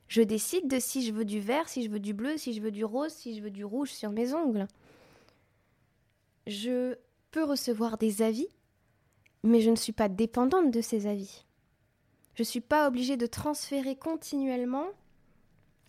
Je 0.06 0.23
décide 0.23 0.68
de 0.68 0.78
si 0.78 1.04
je 1.04 1.12
veux 1.12 1.25
du 1.25 1.40
vert, 1.40 1.68
si 1.68 1.83
je 1.83 1.90
veux 1.90 1.99
du 1.99 2.14
bleu, 2.14 2.37
si 2.37 2.52
je 2.52 2.61
veux 2.61 2.71
du 2.71 2.85
rose, 2.85 3.11
si 3.11 3.37
je 3.37 3.42
veux 3.42 3.50
du 3.50 3.64
rouge 3.64 3.90
sur 3.90 4.11
mes 4.12 4.33
ongles. 4.33 4.68
Je 6.47 6.95
recevoir 7.42 7.99
des 7.99 8.23
avis, 8.23 8.49
mais 9.43 9.61
je 9.61 9.71
ne 9.71 9.76
suis 9.76 9.93
pas 9.93 10.09
dépendante 10.09 10.71
de 10.71 10.81
ces 10.81 11.07
avis. 11.07 11.45
Je 12.35 12.43
ne 12.43 12.47
suis 12.47 12.61
pas 12.61 12.87
obligée 12.87 13.16
de 13.16 13.26
transférer 13.26 13.97
continuellement 13.97 14.87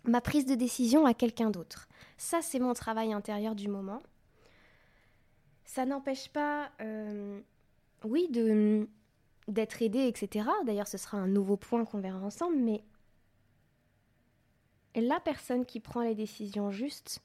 ma 0.06 0.22
prise 0.22 0.46
de 0.46 0.56
décision 0.56 1.06
à 1.06 1.13
quelqu'un 1.13 1.50
d'autre. 1.50 1.88
Ça, 2.18 2.42
c'est 2.42 2.60
mon 2.60 2.74
travail 2.74 3.13
intérieur 3.13 3.56
du 3.56 3.68
moment. 3.68 4.01
Ça 5.66 5.86
n'empêche 5.86 6.30
pas, 6.30 6.72
euh, 6.82 7.42
oui, 8.06 8.30
d'être 9.48 9.82
aidé, 9.82 10.08
etc. 10.08 10.48
D'ailleurs, 10.66 10.88
ce 10.88 10.98
sera 10.98 11.18
un 11.18 11.27
nouveau 11.27 11.58
point 11.58 11.84
qu'on 11.84 12.00
verra 12.00 12.20
ensemble, 12.20 12.58
mais 12.58 12.84
la 14.96 15.20
personne 15.20 15.66
qui 15.66 15.80
prend 15.80 16.01
les 16.01 16.16
décisions 16.16 16.72
justes, 16.72 17.22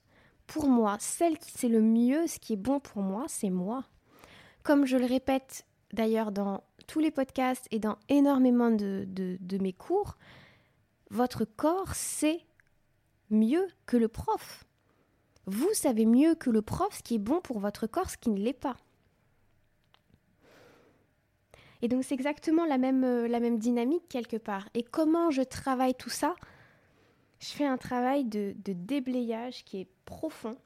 pour 0.47 0.67
moi, 0.67 0.97
celle 0.99 1.39
qui 1.39 1.53
sait 1.53 1.69
le 1.69 1.81
mieux 1.81 2.27
ce 2.27 2.39
qui 2.39 2.55
est 2.55 2.57
bon 2.57 2.81
pour 2.81 3.03
moi, 3.03 3.25
c'est 3.29 3.51
moi. 3.51 3.85
Comme 4.63 4.85
je 4.85 4.97
le 4.97 5.07
répète 5.07 5.65
d'ailleurs 5.93 6.33
dans 6.33 6.63
tous 6.87 7.01
les 7.01 7.11
podcasts 7.11 7.67
et 7.71 7.79
dans 7.79 7.97
énormément 8.09 8.71
de, 8.71 9.07
mes 9.61 9.73
cours, 9.73 10.17
votre 11.11 11.45
corps 11.45 11.95
sait 11.95 12.41
mieux 13.31 13.67
que 13.87 13.97
le 13.97 14.09
prof. 14.09 14.65
Vous 15.47 15.73
savez 15.75 16.07
mieux 16.07 16.35
que 16.35 16.51
le 16.51 16.63
prof 16.63 16.97
ce 16.97 17.03
qui 17.03 17.17
est 17.17 17.19
bon 17.19 17.41
pour 17.41 17.59
votre 17.59 17.87
corps, 17.87 18.11
ce 18.11 18.17
qui 18.17 18.31
ne 18.31 18.39
l'est 18.39 18.53
pas. 18.53 18.77
Et 21.83 21.89
donc 21.89 22.05
c'est 22.05 22.15
exactement 22.15 22.65
la 22.65 22.79
même, 22.79 23.05
euh, 23.05 23.57
dynamique 23.57 24.09
quelque 24.09 24.37
part. 24.37 24.69
Et 24.75 24.85
comment 24.85 25.31
je 25.31 25.43
travaille 25.43 25.95
tout 25.95 26.11
ça? 26.11 26.37
Je 27.41 27.49
fais 27.49 27.67
un 27.67 27.77
travail 27.77 28.25
de, 28.25 28.55
déblayage 28.57 29.65
qui 29.65 29.81
est 29.81 29.89
profond. 30.05 30.57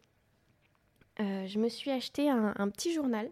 Euh, 1.20 1.46
je 1.46 1.58
me 1.58 1.70
suis 1.70 1.90
acheté 1.90 2.28
un 2.28 2.68
petit 2.68 2.92
journal 2.92 3.30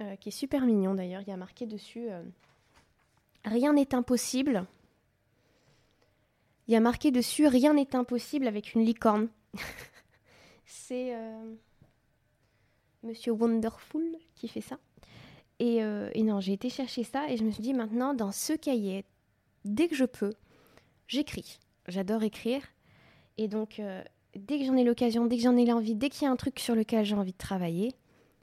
euh, 0.00 0.16
qui 0.16 0.30
est 0.30 0.32
super 0.32 0.66
mignon 0.66 0.94
d'ailleurs. 0.94 1.22
Il 1.22 1.28
y 1.28 1.32
a 1.32 1.36
marqué 1.36 1.66
dessus 1.66 2.10
euh, 2.10 2.22
Rien 3.44 3.72
n'est 3.72 3.94
impossible. 3.94 4.66
Il 6.66 6.74
y 6.74 6.76
a 6.76 6.80
marqué 6.80 7.12
dessus 7.12 7.46
Rien 7.46 7.74
n'est 7.74 7.94
impossible 7.94 8.48
avec 8.48 8.74
une 8.74 8.84
licorne. 8.84 9.28
C'est 10.66 11.14
euh, 11.14 11.54
Monsieur 13.04 13.32
Wonderful 13.32 14.04
qui 14.34 14.48
fait 14.48 14.60
ça. 14.60 14.78
Et, 15.60 15.76
et 15.76 16.22
non, 16.24 16.40
j'ai 16.40 16.52
été 16.52 16.68
chercher 16.68 17.04
ça 17.04 17.30
et 17.30 17.36
je 17.36 17.44
me 17.44 17.52
suis 17.52 17.62
dit 17.62 17.74
maintenant, 17.74 18.12
dans 18.12 18.32
ce 18.32 18.52
cahier, 18.54 19.04
dès 19.64 19.86
que 19.86 19.94
je 19.94 20.04
peux, 20.04 20.32
j'écris. 21.06 21.60
J'adore 21.86 22.24
écrire. 22.24 22.60
Et 23.38 23.46
donc, 23.46 23.80
dès 24.34 24.58
que 24.58 24.64
j'en 24.64 24.76
ai 24.76 24.82
l'occasion, 24.82 25.26
dès 25.26 25.36
que 25.36 25.42
j'en 25.42 25.56
ai 25.56 25.64
l'envie, 25.64 25.94
dès 25.94 26.10
qu'il 26.10 26.24
y 26.24 26.26
a 26.26 26.30
un 26.32 26.36
truc 26.36 26.58
sur 26.58 26.74
lequel 26.74 27.04
j'ai 27.04 27.14
envie 27.14 27.32
de 27.32 27.38
travailler, 27.38 27.92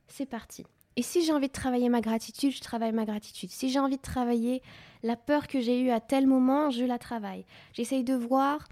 c'est 0.08 0.26
parti. 0.26 0.66
Et 0.98 1.04
si 1.04 1.24
j'ai 1.24 1.32
envie 1.32 1.48
de 1.48 1.54
travailler 1.54 1.90
ma 1.90 2.02
gratitude, 2.02 2.52
je 2.52 2.62
travaille 2.62 2.92
ma 2.92 3.06
gratitude. 3.06 3.50
Si 3.50 3.70
j'ai 3.70 3.80
envie 3.80 3.98
de 3.98 4.02
travailler 4.02 4.62
la 5.04 5.16
peur 5.16 5.48
que 5.48 5.62
j'ai 5.62 5.80
eue 5.82 5.90
à 5.90 6.00
tel 6.00 6.28
moment, 6.28 6.70
je 6.70 6.84
la 6.84 6.98
travaille. 6.98 7.46
J'essaye 7.74 8.04
de 8.04 8.14
voir 8.14 8.68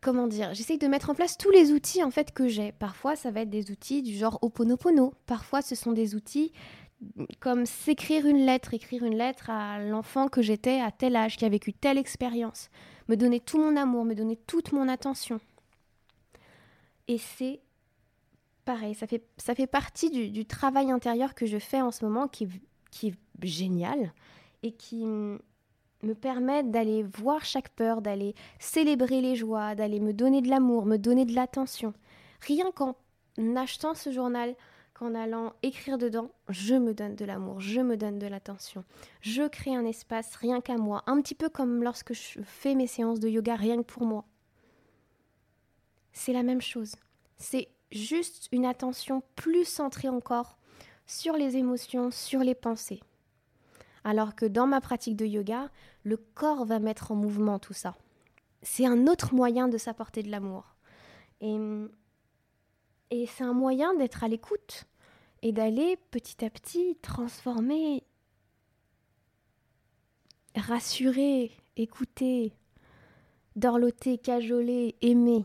comment 0.00 0.26
dire, 0.26 0.52
j'essaye 0.52 0.78
de 0.78 0.88
mettre 0.88 1.10
en 1.10 1.14
place 1.14 1.38
tous 1.38 1.50
les 1.50 1.72
outils 1.72 2.02
en 2.02 2.10
fait 2.10 2.32
que 2.32 2.48
j'ai. 2.48 2.72
Parfois, 2.72 3.16
ça 3.16 3.30
va 3.30 3.40
être 3.40 3.50
des 3.50 3.70
outils 3.70 4.02
du 4.02 4.14
genre 4.14 4.38
Oponopono. 4.42 5.14
Parfois, 5.26 5.62
ce 5.62 5.74
sont 5.74 5.92
des 5.92 6.14
outils 6.14 6.52
comme 7.40 7.66
s'écrire 7.66 8.26
une 8.26 8.44
lettre, 8.46 8.74
écrire 8.74 9.04
une 9.04 9.16
lettre 9.16 9.50
à 9.50 9.80
l'enfant 9.80 10.28
que 10.28 10.42
j'étais 10.42 10.80
à 10.80 10.90
tel 10.92 11.16
âge, 11.16 11.36
qui 11.36 11.44
a 11.44 11.48
vécu 11.48 11.72
telle 11.72 11.98
expérience, 11.98 12.70
me 13.08 13.16
donner 13.16 13.40
tout 13.40 13.58
mon 13.58 13.76
amour, 13.76 14.04
me 14.04 14.14
donner 14.14 14.36
toute 14.36 14.72
mon 14.72 14.88
attention. 14.88 15.40
Et 17.08 17.18
c'est 17.18 17.60
pareil, 18.64 18.94
ça 18.94 19.06
fait, 19.06 19.24
ça 19.36 19.54
fait 19.54 19.66
partie 19.66 20.10
du, 20.10 20.44
travail 20.46 20.90
intérieur 20.90 21.34
que 21.34 21.46
je 21.46 21.58
fais 21.58 21.80
en 21.80 21.90
ce 21.90 22.04
moment 22.04 22.28
qui, 22.28 22.48
qui 22.90 23.08
est 23.08 23.14
génial 23.42 24.12
et 24.62 24.72
qui 24.72 25.04
me 25.04 26.14
permet 26.14 26.62
d'aller 26.62 27.02
voir 27.02 27.44
chaque 27.44 27.68
peur, 27.70 28.02
d'aller 28.02 28.34
célébrer 28.58 29.20
les 29.20 29.36
joies, 29.36 29.74
d'aller 29.74 30.00
me 30.00 30.12
donner 30.12 30.42
de 30.42 30.48
l'amour, 30.48 30.86
me 30.86 30.96
donner 30.96 31.24
de 31.24 31.34
l'attention. 31.34 31.94
Rien 32.40 32.70
qu'en 32.72 32.96
achetant 33.56 33.94
ce 33.94 34.10
journal, 34.10 34.54
qu'en 34.94 35.14
allant 35.14 35.52
écrire 35.62 35.98
dedans, 35.98 36.30
je 36.48 36.74
me 36.74 36.92
donne 36.92 37.14
de 37.14 37.24
l'amour, 37.24 37.60
je 37.60 37.80
me 37.80 37.96
donne 37.96 38.18
de 38.18 38.26
l'attention. 38.26 38.84
Je 39.20 39.46
crée 39.48 39.74
un 39.74 39.84
espace 39.84 40.34
rien 40.36 40.60
qu'à 40.60 40.76
moi, 40.76 41.02
un 41.06 41.20
petit 41.20 41.34
peu 41.34 41.48
comme 41.48 41.82
lorsque 41.82 42.14
je 42.14 42.40
fais 42.42 42.74
mes 42.74 42.86
séances 42.86 43.20
de 43.20 43.28
yoga 43.28 43.54
rien 43.56 43.76
que 43.78 43.82
pour 43.82 44.04
moi. 44.04 44.24
C'est 46.12 46.32
la 46.32 46.42
même 46.42 46.60
chose. 46.60 46.94
C'est 47.36 47.68
juste 47.92 48.48
une 48.52 48.64
attention 48.64 49.22
plus 49.36 49.64
centrée 49.64 50.08
encore 50.08 50.56
sur 51.06 51.34
les 51.34 51.56
émotions, 51.56 52.10
sur 52.10 52.40
les 52.40 52.54
pensées. 52.54 53.00
Alors 54.04 54.34
que 54.34 54.46
dans 54.46 54.66
ma 54.66 54.80
pratique 54.80 55.16
de 55.16 55.26
yoga, 55.26 55.70
le 56.02 56.16
corps 56.16 56.64
va 56.64 56.78
mettre 56.78 57.12
en 57.12 57.14
mouvement 57.14 57.58
tout 57.58 57.72
ça. 57.72 57.96
C'est 58.62 58.86
un 58.86 59.06
autre 59.06 59.34
moyen 59.34 59.68
de 59.68 59.78
s'apporter 59.78 60.22
de 60.22 60.30
l'amour. 60.30 60.74
Et, 61.40 61.56
c'est 63.26 63.44
un 63.44 63.52
moyen 63.52 63.94
d'être 63.94 64.24
à 64.24 64.28
l'écoute 64.28 64.86
et 65.42 65.52
d'aller 65.52 65.98
petit 66.10 66.44
à 66.44 66.50
petit 66.50 66.96
transformer, 67.02 68.04
rassurer, 70.56 71.50
écouter, 71.76 72.52
dorloter, 73.56 74.18
cajoler, 74.18 74.94
aimer 75.02 75.44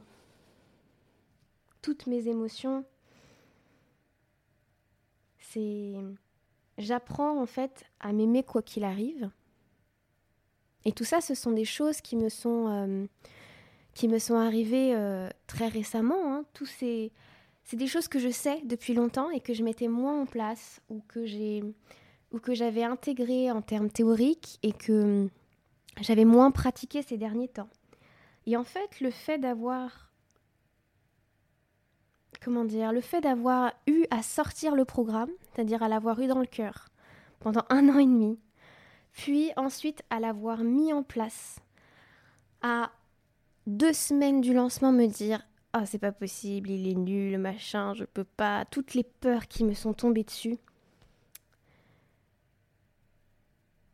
toutes 1.82 2.08
mes 2.08 2.28
émotions. 2.28 2.86
C'est 5.40 5.96
j'apprends 6.78 7.42
en 7.42 7.46
fait 7.46 7.86
à 8.00 8.14
m'aimer 8.14 8.44
quoi 8.44 8.62
qu'il 8.62 8.84
arrive 8.84 9.30
Et 10.86 10.92
tout 10.92 11.04
ça, 11.04 11.22
ce 11.22 11.36
sont 11.36 11.52
des 11.52 11.66
choses 11.66 12.02
qui 12.02 12.16
me 12.16 12.30
sont, 12.30 12.68
euh, 12.70 13.06
qui 13.94 14.08
me 14.08 14.20
sont 14.20 14.36
arrivées 14.36 14.96
euh, 14.96 15.30
très 15.48 15.68
récemment. 15.68 16.34
Hein. 16.34 16.46
Tous 16.54 16.66
ces, 16.66 17.12
c'est 17.64 17.78
des 17.78 17.88
choses 17.88 18.08
que 18.08 18.20
je 18.20 18.30
sais 18.30 18.62
depuis 18.66 18.94
longtemps 18.94 19.30
et 19.32 19.40
que 19.40 19.54
je 19.54 19.64
mettais 19.64 19.88
moins 19.88 20.22
en 20.22 20.26
place 20.26 20.82
ou 20.90 21.02
que 21.08 21.26
j'ai 21.26 21.64
ou 22.34 22.40
que 22.40 22.54
j'avais 22.54 22.84
intégré 22.84 23.52
en 23.52 23.62
termes 23.62 23.90
théoriques 23.90 24.60
et 24.62 24.74
que 24.74 25.30
j'avais 26.02 26.26
moins 26.26 26.52
pratiqué 26.52 27.02
ces 27.02 27.18
derniers 27.18 27.48
temps. 27.48 27.70
Et 28.46 28.58
en 28.58 28.66
fait, 28.66 29.00
le 29.00 29.12
fait 29.12 29.38
d'avoir 29.38 30.07
comment 32.48 32.64
dire, 32.64 32.94
le 32.94 33.02
fait 33.02 33.20
d'avoir 33.20 33.74
eu 33.88 34.06
à 34.10 34.24
sortir 34.24 34.74
le 34.74 34.86
programme, 34.86 35.30
c'est-à-dire 35.52 35.84
à 35.84 35.90
l'avoir 35.90 36.18
eu 36.22 36.28
dans 36.28 36.40
le 36.40 36.46
cœur 36.46 36.88
pendant 37.42 37.66
un 37.70 37.90
an 37.90 38.00
et 38.00 38.06
demi, 38.06 38.40
puis 39.12 39.52
ensuite 39.58 40.02
à 40.10 40.22
l'avoir 40.22 40.64
mis 40.64 40.94
en 40.94 41.04
place, 41.04 41.60
à 42.62 42.90
deux 43.66 43.92
semaines 43.92 44.40
du 44.40 44.54
lancement 44.54 44.94
me 44.94 45.08
dire 45.08 45.46
ah 45.74 45.86
c'est 45.86 46.00
pas 46.00 46.14
possible, 46.14 46.70
il 46.70 46.88
est 46.88 46.96
nul, 46.96 47.38
machin, 47.38 47.94
je 47.94 48.06
peux 48.06 48.24
pas, 48.24 48.64
toutes 48.64 48.94
les 48.94 49.04
peurs 49.04 49.50
qui 49.50 49.66
me 49.66 49.74
sont 49.74 49.92
tombées 49.92 50.24
dessus. 50.24 50.58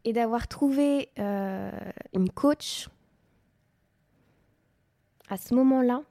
Et 0.04 0.14
d'avoir 0.14 0.48
trouvé 0.48 1.10
euh, 1.18 1.72
une 2.14 2.30
coach 2.30 2.88
à 5.28 5.38
ce 5.38 5.56
moment-là 5.56 6.04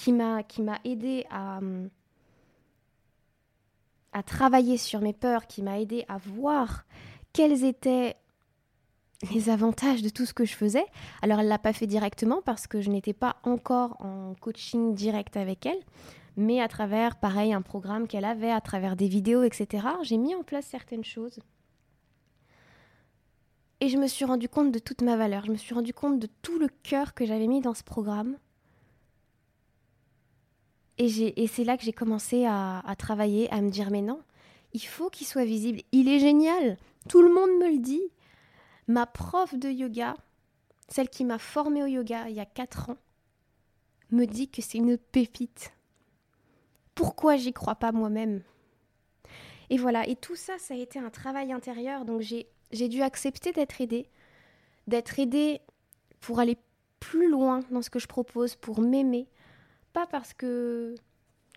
qui 0.00 0.12
m'a 0.12 0.42
qui 0.42 0.62
aidé 0.84 1.26
à 1.30 1.60
à 4.12 4.22
travailler 4.22 4.76
sur 4.76 5.00
mes 5.00 5.12
peurs, 5.12 5.46
qui 5.46 5.62
m'a 5.62 5.78
aidé 5.78 6.04
à 6.08 6.16
voir 6.16 6.84
quels 7.32 7.64
étaient 7.64 8.16
les 9.32 9.50
avantages 9.50 10.02
de 10.02 10.08
tout 10.08 10.24
ce 10.24 10.32
que 10.32 10.46
je 10.46 10.54
faisais. 10.54 10.86
Alors 11.22 11.38
elle 11.38 11.48
l'a 11.48 11.58
pas 11.58 11.74
fait 11.74 11.86
directement 11.86 12.40
parce 12.42 12.66
que 12.66 12.80
je 12.80 12.90
n'étais 12.90 13.12
pas 13.12 13.36
encore 13.44 13.98
en 14.00 14.34
coaching 14.40 14.94
direct 14.94 15.36
avec 15.36 15.66
elle, 15.66 15.78
mais 16.36 16.60
à 16.60 16.66
travers, 16.66 17.16
pareil, 17.16 17.52
un 17.52 17.62
programme 17.62 18.08
qu'elle 18.08 18.24
avait, 18.24 18.50
à 18.50 18.62
travers 18.62 18.96
des 18.96 19.06
vidéos, 19.06 19.42
etc. 19.42 19.86
J'ai 20.02 20.16
mis 20.16 20.34
en 20.34 20.42
place 20.42 20.64
certaines 20.64 21.04
choses. 21.04 21.38
Et 23.80 23.88
je 23.90 23.98
me 23.98 24.08
suis 24.08 24.24
rendu 24.24 24.48
compte 24.48 24.72
de 24.72 24.78
toute 24.78 25.02
ma 25.02 25.16
valeur. 25.16 25.44
Je 25.44 25.52
me 25.52 25.56
suis 25.56 25.74
rendu 25.74 25.92
compte 25.92 26.18
de 26.18 26.28
tout 26.42 26.58
le 26.58 26.68
cœur 26.82 27.14
que 27.14 27.26
j'avais 27.26 27.46
mis 27.46 27.60
dans 27.60 27.74
ce 27.74 27.84
programme. 27.84 28.36
Et, 31.02 31.46
c'est 31.46 31.64
là 31.64 31.78
que 31.78 31.82
j'ai 31.82 31.94
commencé 31.94 32.44
à, 32.44 32.94
travailler, 32.98 33.50
à 33.50 33.62
me 33.62 33.70
dire 33.70 33.90
mais 33.90 34.02
non, 34.02 34.20
il 34.74 34.84
faut 34.84 35.08
qu'il 35.08 35.26
soit 35.26 35.46
visible. 35.46 35.80
Il 35.92 36.08
est 36.08 36.18
génial. 36.18 36.76
Tout 37.08 37.22
le 37.22 37.32
monde 37.32 37.50
me 37.58 37.72
le 37.72 37.78
dit. 37.78 38.02
Ma 38.86 39.06
prof 39.06 39.54
de 39.54 39.70
yoga, 39.70 40.14
celle 40.88 41.08
qui 41.08 41.24
m'a 41.24 41.38
formée 41.38 41.82
au 41.82 41.86
yoga 41.86 42.28
il 42.28 42.34
y 42.34 42.40
a 42.40 42.44
4 42.44 42.90
ans, 42.90 42.98
me 44.10 44.26
dit 44.26 44.50
que 44.50 44.60
c'est 44.60 44.76
une 44.76 44.98
pépite. 44.98 45.72
Pourquoi 46.94 47.36
j'y 47.36 47.54
crois 47.54 47.76
pas 47.76 47.92
moi-même? 47.92 48.42
Et 49.70 49.78
voilà, 49.78 50.06
et 50.06 50.16
tout 50.16 50.36
ça, 50.36 50.58
ça 50.58 50.74
a 50.74 50.76
été 50.76 50.98
un 50.98 51.08
travail 51.08 51.50
intérieur, 51.52 52.04
donc 52.04 52.20
j'ai 52.20 52.88
dû 52.88 53.00
accepter 53.00 53.52
d'être 53.52 53.80
aidée, 53.80 54.10
d'être 54.86 55.18
aidée 55.18 55.62
pour 56.20 56.40
aller 56.40 56.58
plus 56.98 57.30
loin 57.30 57.60
dans 57.70 57.80
ce 57.80 57.88
que 57.88 58.00
je 58.00 58.08
propose, 58.08 58.56
pour 58.56 58.80
m'aimer, 58.80 59.28
pas 59.92 60.06
parce 60.06 60.32
que... 60.32 60.94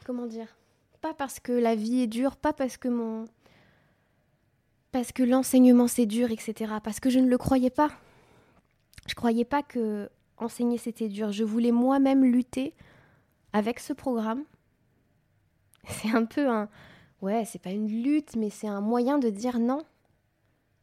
Comment 0.06 0.26
dire 0.26 0.56
Pas 1.02 1.14
parce 1.14 1.40
que 1.40 1.52
la 1.52 1.76
vie 1.76 2.02
est 2.02 2.08
dure, 2.08 2.36
pas 2.36 2.54
parce 2.54 2.78
que 2.78 2.88
mon 2.88 3.26
parce 4.92 5.12
que 5.12 5.24
l'enseignement 5.24 5.88
c'est 5.88 6.06
dur, 6.06 6.30
etc. 6.30 6.76
Parce 6.84 7.00
que 7.00 7.10
je 7.10 7.18
ne 7.18 7.28
le 7.28 7.38
croyais 7.40 7.72
pas. 7.72 7.90
Je 9.08 9.16
croyais 9.16 9.44
pas 9.44 9.64
que 9.64 10.08
enseigner 10.38 10.78
c'était 10.78 11.10
dur. 11.10 11.32
Je 11.32 11.44
voulais 11.44 11.72
moi-même 11.72 12.24
lutter 12.24 12.76
avec 13.54 13.80
ce 13.80 13.92
programme. 13.92 14.44
C'est 15.88 16.12
un 16.12 16.26
peu 16.26 16.48
un. 16.48 16.70
Ouais, 17.22 17.44
c'est 17.46 17.60
pas 17.60 17.72
une 17.72 17.88
lutte, 17.88 18.36
mais 18.36 18.50
c'est 18.50 18.68
un 18.68 18.82
moyen 18.82 19.18
de 19.18 19.30
dire 19.30 19.60
non. 19.60 19.82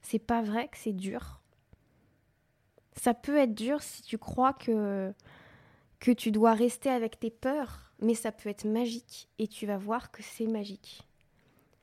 C'est 0.03 0.19
pas 0.19 0.43
vrai 0.43 0.69
que 0.69 0.77
c'est 0.77 0.93
dur. 0.93 1.41
Ça 2.97 3.15
peut 3.15 3.37
être 3.37 3.55
dur 3.55 3.81
si 3.83 4.03
tu 4.03 4.19
crois 4.19 4.53
que 4.53 5.15
que 6.01 6.11
tu 6.11 6.31
dois 6.31 6.55
rester 6.55 6.89
avec 6.89 7.21
tes 7.21 7.31
peurs, 7.31 7.93
mais 8.01 8.15
ça 8.15 8.33
peut 8.33 8.49
être 8.49 8.65
magique 8.65 9.29
et 9.39 9.47
tu 9.47 9.67
vas 9.67 9.77
voir 9.77 10.11
que 10.11 10.23
c'est 10.23 10.47
magique. 10.47 11.03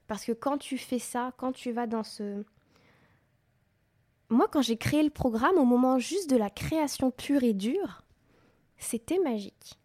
Parce 0.07 0.25
que 0.25 0.31
quand 0.31 0.57
tu 0.57 0.77
fais 0.77 0.99
ça, 0.99 1.33
quand 1.37 1.51
tu 1.51 1.71
vas 1.71 1.87
dans 1.87 2.03
ce... 2.03 2.43
Moi, 4.29 4.47
quand 4.51 4.61
j'ai 4.61 4.77
créé 4.77 5.03
le 5.03 5.09
programme, 5.09 5.57
au 5.57 5.65
moment 5.65 5.99
juste 5.99 6.29
de 6.29 6.35
la 6.35 6.49
création 6.49 7.11
pure 7.11 7.43
et 7.43 7.53
dure, 7.53 8.03
c'était 8.77 9.19
magique. 9.19 9.79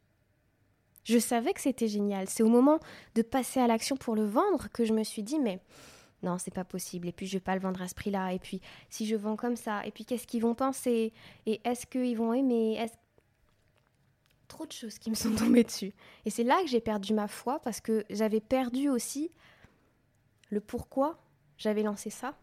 Je 1.04 1.18
savais 1.18 1.52
que 1.52 1.60
c'était 1.60 1.88
génial. 1.88 2.28
C'est 2.28 2.42
au 2.42 2.48
moment 2.48 2.78
de 3.14 3.22
passer 3.22 3.60
à 3.60 3.66
l'action 3.66 3.96
pour 3.96 4.14
le 4.14 4.24
vendre 4.24 4.68
que 4.72 4.84
je 4.84 4.92
me 4.92 5.04
suis 5.04 5.22
dit, 5.22 5.38
mais 5.38 5.60
non, 6.22 6.38
c'est 6.38 6.54
pas 6.54 6.64
possible. 6.64 7.08
Et 7.08 7.12
puis, 7.12 7.26
je 7.26 7.34
vais 7.34 7.40
pas 7.40 7.54
le 7.54 7.60
vendre 7.60 7.82
à 7.82 7.88
ce 7.88 7.94
prix-là. 7.94 8.32
Et 8.32 8.38
puis, 8.38 8.60
si 8.88 9.06
je 9.06 9.16
vends 9.16 9.36
comme 9.36 9.56
ça, 9.56 9.84
et 9.84 9.90
puis, 9.90 10.04
qu'est-ce 10.04 10.26
qu'ils 10.26 10.42
vont 10.42 10.54
penser? 10.54 11.12
Et 11.46 11.60
est-ce 11.64 11.86
qu'ils 11.86 12.16
vont 12.16 12.32
aimer? 12.32 12.78
Trop 14.52 14.66
de 14.66 14.72
choses 14.72 14.98
qui 14.98 15.08
me 15.08 15.14
sont 15.14 15.34
tombées 15.34 15.64
dessus. 15.64 15.94
Et 16.26 16.30
c'est 16.30 16.44
là 16.44 16.60
que 16.60 16.68
j'ai 16.68 16.82
perdu 16.82 17.14
ma 17.14 17.26
foi 17.26 17.58
parce 17.60 17.80
que 17.80 18.04
j'avais 18.10 18.42
perdu 18.42 18.90
aussi 18.90 19.30
le 20.50 20.60
pourquoi 20.60 21.18
j'avais 21.56 21.82
lancé 21.82 22.10
ça. 22.10 22.36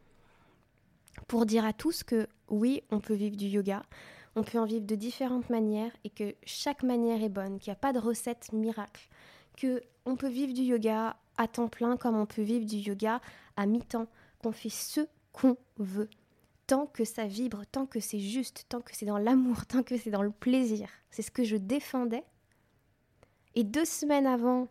Pour 1.28 1.46
dire 1.46 1.66
à 1.66 1.72
tous 1.72 2.02
que 2.02 2.28
oui, 2.48 2.82
on 2.90 3.00
peut 3.00 3.14
vivre 3.14 3.38
du 3.38 3.46
yoga, 3.46 3.84
on 4.36 4.42
peut 4.42 4.58
en 4.58 4.66
vivre 4.66 4.88
de 4.88 4.96
différentes 4.96 5.52
manières 5.52 5.92
et 6.04 6.10
que 6.10 6.34
chaque 6.48 6.82
manière 6.82 7.22
est 7.22 7.30
bonne, 7.30 7.60
qu'il 7.60 7.70
n'y 7.70 7.78
a 7.78 7.80
pas 7.80 7.94
de 7.94 8.00
recette 8.00 8.54
miracle, 8.54 9.08
que 9.56 9.84
on 10.06 10.16
peut 10.16 10.30
vivre 10.30 10.54
du 10.54 10.62
yoga 10.64 11.16
à 11.38 11.48
temps 11.48 11.68
plein 11.68 11.96
comme 11.96 12.18
on 12.18 12.26
peut 12.26 12.42
vivre 12.42 12.66
du 12.66 12.78
yoga 12.78 13.22
à 13.56 13.68
mi-temps, 13.68 14.08
qu'on 14.42 14.52
fait 14.52 14.70
ce 14.70 15.02
qu'on 15.32 15.58
veut, 15.78 16.10
tant 16.70 16.86
que 16.86 17.04
ça 17.04 17.26
vibre, 17.26 17.64
tant 17.72 17.88
que 17.88 18.00
c'est 18.00 18.20
juste, 18.20 18.68
tant 18.70 18.80
que 18.80 18.96
c'est 18.96 19.08
dans 19.08 19.18
l'amour, 19.18 19.66
tant 19.68 19.82
que 19.82 19.98
c'est 19.98 20.12
dans 20.12 20.22
le 20.22 20.30
plaisir. 20.30 20.88
C'est 21.10 21.24
ce 21.24 21.32
que 21.32 21.44
je 21.44 21.56
défendais. 21.56 22.24
Et 23.56 23.64
deux 23.64 23.86
semaines 23.86 24.28
avant 24.28 24.68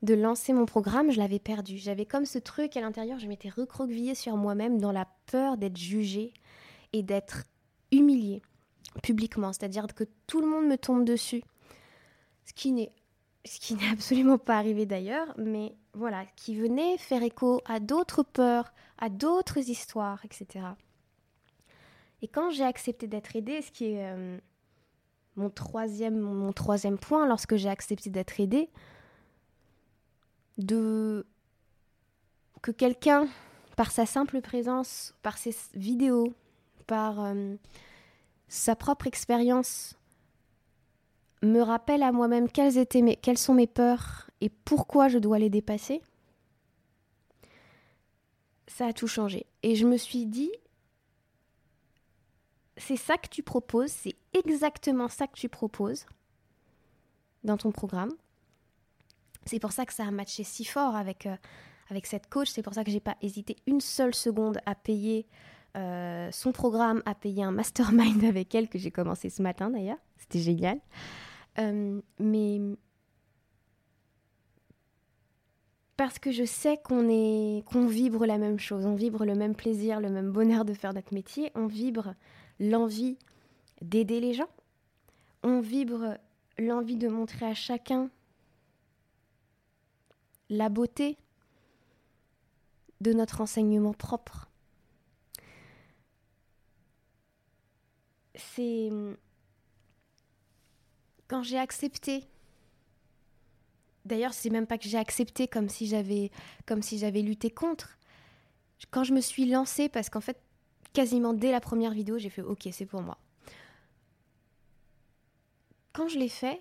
de 0.00 0.14
lancer 0.14 0.54
mon 0.54 0.64
programme, 0.64 1.10
je 1.10 1.18
l'avais 1.18 1.38
perdu. 1.38 1.76
J'avais 1.76 2.06
comme 2.06 2.24
ce 2.24 2.38
truc 2.38 2.78
à 2.78 2.80
l'intérieur, 2.80 3.18
je 3.18 3.26
m'étais 3.26 3.50
recroquevillée 3.50 4.14
sur 4.14 4.38
moi-même 4.38 4.80
dans 4.80 4.90
la 4.90 5.06
peur 5.26 5.58
d'être 5.58 5.76
jugée 5.76 6.32
et 6.94 7.02
d'être 7.02 7.44
humiliée 7.92 8.40
publiquement, 9.02 9.52
c'est-à-dire 9.52 9.86
que 9.94 10.04
tout 10.26 10.40
le 10.40 10.46
monde 10.46 10.66
me 10.66 10.78
tombe 10.78 11.04
dessus. 11.04 11.42
Ce 12.46 12.54
qui 12.54 12.72
n'est 12.72 12.90
ce 13.44 13.60
qui 13.60 13.74
n'est 13.74 13.90
absolument 13.90 14.38
pas 14.38 14.56
arrivé 14.56 14.86
d'ailleurs, 14.86 15.34
mais 15.36 15.76
voilà, 15.92 16.24
qui 16.36 16.56
venait 16.56 16.96
faire 16.96 17.22
écho 17.22 17.60
à 17.66 17.80
d'autres 17.80 18.22
peurs, 18.22 18.72
à 18.96 19.10
d'autres 19.10 19.58
histoires, 19.58 20.24
etc. 20.24 20.68
Et 22.24 22.26
quand 22.26 22.48
j'ai 22.48 22.64
accepté 22.64 23.06
d'être 23.06 23.36
aidée, 23.36 23.60
ce 23.60 23.70
qui 23.70 23.84
est 23.84 24.06
euh, 24.10 24.38
mon, 25.36 25.50
troisième, 25.50 26.96
point, 26.98 27.26
lorsque 27.28 27.56
j'ai 27.56 27.68
accepté 27.68 28.08
d'être 28.08 28.40
aidée, 28.40 28.70
de 30.56 31.26
que 32.62 32.70
quelqu'un, 32.70 33.28
par 33.76 33.90
sa 33.90 34.06
simple 34.06 34.40
présence, 34.40 35.14
par 35.20 35.36
ses 35.36 35.54
vidéos, 35.74 36.32
par 36.86 37.22
euh, 37.22 37.56
sa 38.48 38.74
propre 38.74 39.06
expérience, 39.06 39.94
me 41.42 41.60
rappelle 41.60 42.02
à 42.02 42.10
moi-même 42.10 42.48
quelles, 42.48 42.78
étaient 42.78 43.02
mes, 43.02 43.16
quelles 43.16 43.36
sont 43.36 43.52
mes 43.52 43.66
peurs 43.66 44.30
et 44.40 44.48
pourquoi 44.48 45.08
je 45.08 45.18
dois 45.18 45.38
les 45.38 45.50
dépasser, 45.50 46.00
ça 48.66 48.86
a 48.86 48.92
tout 48.94 49.08
changé. 49.08 49.44
Et 49.62 49.76
je 49.76 49.86
me 49.86 49.98
suis 49.98 50.24
dit, 50.24 50.50
c'est 52.76 52.96
ça 52.96 53.16
que 53.18 53.28
tu 53.28 53.42
proposes, 53.42 53.90
c'est 53.90 54.16
exactement 54.32 55.08
ça 55.08 55.26
que 55.26 55.36
tu 55.36 55.48
proposes 55.48 56.06
dans 57.44 57.56
ton 57.56 57.70
programme. 57.70 58.10
C'est 59.46 59.60
pour 59.60 59.72
ça 59.72 59.84
que 59.84 59.92
ça 59.92 60.06
a 60.06 60.10
matché 60.10 60.44
si 60.44 60.64
fort 60.64 60.96
avec, 60.96 61.26
euh, 61.26 61.36
avec 61.90 62.06
cette 62.06 62.28
coach. 62.28 62.48
C'est 62.48 62.62
pour 62.62 62.74
ça 62.74 62.82
que 62.84 62.90
j'ai 62.90 63.00
pas 63.00 63.16
hésité 63.20 63.56
une 63.66 63.80
seule 63.80 64.14
seconde 64.14 64.58
à 64.66 64.74
payer 64.74 65.26
euh, 65.76 66.30
son 66.32 66.52
programme, 66.52 67.02
à 67.04 67.14
payer 67.14 67.42
un 67.42 67.50
mastermind 67.50 68.24
avec 68.28 68.54
elle 68.54 68.68
que 68.68 68.78
j'ai 68.78 68.90
commencé 68.90 69.28
ce 69.30 69.42
matin 69.42 69.70
d'ailleurs. 69.70 69.98
C'était 70.16 70.40
génial. 70.40 70.80
Euh, 71.58 72.00
mais 72.18 72.60
parce 75.96 76.18
que 76.18 76.32
je 76.32 76.44
sais 76.44 76.78
qu'on 76.78 77.08
est 77.08 77.64
qu'on 77.66 77.86
vibre 77.86 78.26
la 78.26 78.38
même 78.38 78.58
chose, 78.58 78.86
on 78.86 78.94
vibre 78.94 79.24
le 79.24 79.34
même 79.34 79.54
plaisir, 79.54 80.00
le 80.00 80.10
même 80.10 80.32
bonheur 80.32 80.64
de 80.64 80.74
faire 80.74 80.92
notre 80.92 81.14
métier, 81.14 81.52
on 81.54 81.66
vibre 81.66 82.14
l'envie 82.60 83.18
d'aider 83.82 84.20
les 84.20 84.34
gens, 84.34 84.48
on 85.42 85.60
vibre 85.60 86.18
l'envie 86.58 86.96
de 86.96 87.08
montrer 87.08 87.46
à 87.46 87.54
chacun 87.54 88.10
la 90.48 90.68
beauté 90.68 91.16
de 93.00 93.12
notre 93.12 93.40
enseignement 93.40 93.92
propre. 93.92 94.48
c'est 98.54 98.90
quand 101.28 101.42
j'ai 101.42 101.58
accepté. 101.58 102.24
D'ailleurs, 104.04 104.34
c'est 104.34 104.50
même 104.50 104.66
pas 104.66 104.78
que 104.78 104.88
j'ai 104.88 104.98
accepté 104.98 105.48
comme 105.48 105.68
si 105.68 105.86
j'avais 105.86 106.30
comme 106.66 106.82
si 106.82 106.98
j'avais 106.98 107.22
lutté 107.22 107.50
contre. 107.50 107.98
Quand 108.90 109.04
je 109.04 109.14
me 109.14 109.20
suis 109.20 109.46
lancée, 109.46 109.88
parce 109.88 110.10
qu'en 110.10 110.20
fait, 110.20 110.38
quasiment 110.94 111.34
dès 111.34 111.50
la 111.52 111.60
première 111.60 111.92
vidéo, 111.92 112.16
j'ai 112.16 112.30
fait 112.30 112.40
OK, 112.40 112.66
c'est 112.72 112.86
pour 112.86 113.02
moi. 113.02 113.18
Quand 115.92 116.08
je 116.08 116.18
l'ai 116.18 116.30
fait, 116.30 116.58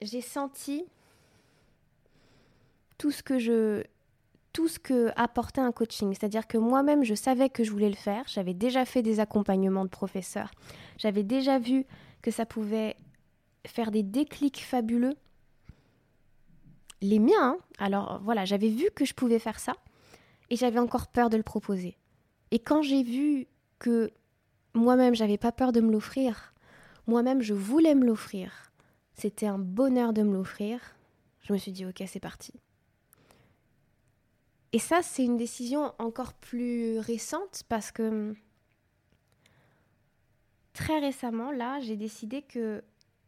j'ai 0.00 0.20
senti 0.20 0.84
tout 2.98 3.10
ce 3.10 3.22
que 3.24 3.38
je 3.40 3.82
tout 4.52 4.68
ce 4.68 4.78
que 4.78 5.10
apportait 5.16 5.60
un 5.60 5.72
coaching, 5.72 6.14
c'est-à-dire 6.14 6.46
que 6.46 6.56
moi-même 6.56 7.02
je 7.02 7.14
savais 7.14 7.48
que 7.48 7.64
je 7.64 7.72
voulais 7.72 7.88
le 7.88 7.96
faire, 7.96 8.22
j'avais 8.28 8.54
déjà 8.54 8.84
fait 8.84 9.02
des 9.02 9.18
accompagnements 9.18 9.84
de 9.84 9.90
professeurs, 9.90 10.52
j'avais 10.96 11.24
déjà 11.24 11.58
vu 11.58 11.84
que 12.22 12.30
ça 12.30 12.46
pouvait 12.46 12.96
faire 13.66 13.90
des 13.90 14.04
déclics 14.04 14.62
fabuleux, 14.62 15.16
les 17.00 17.18
miens. 17.18 17.34
Hein. 17.42 17.58
Alors 17.78 18.20
voilà, 18.22 18.44
j'avais 18.44 18.68
vu 18.68 18.86
que 18.94 19.04
je 19.04 19.12
pouvais 19.12 19.40
faire 19.40 19.58
ça 19.58 19.74
et 20.54 20.56
j'avais 20.56 20.78
encore 20.78 21.08
peur 21.08 21.30
de 21.30 21.36
le 21.36 21.42
proposer. 21.42 21.98
Et 22.52 22.60
quand 22.60 22.80
j'ai 22.80 23.02
vu 23.02 23.48
que 23.80 24.12
moi-même 24.72 25.16
j'avais 25.16 25.36
pas 25.36 25.50
peur 25.50 25.72
de 25.72 25.80
me 25.80 25.90
l'offrir, 25.90 26.54
moi-même 27.08 27.42
je 27.42 27.54
voulais 27.54 27.96
me 27.96 28.06
l'offrir, 28.06 28.70
c'était 29.14 29.48
un 29.48 29.58
bonheur 29.58 30.12
de 30.12 30.22
me 30.22 30.32
l'offrir, 30.32 30.78
je 31.40 31.52
me 31.52 31.58
suis 31.58 31.72
dit 31.72 31.84
ok 31.84 32.04
c'est 32.06 32.20
parti. 32.20 32.52
Et 34.72 34.78
ça, 34.78 35.02
c'est 35.02 35.24
une 35.24 35.36
décision 35.36 35.92
encore 35.98 36.34
plus 36.34 37.00
récente 37.00 37.64
parce 37.68 37.90
que 37.90 38.34
très 40.72 41.00
récemment, 41.00 41.50
là, 41.50 41.80
j'ai 41.80 41.96
décidé 41.96 42.42
que... 42.42 42.82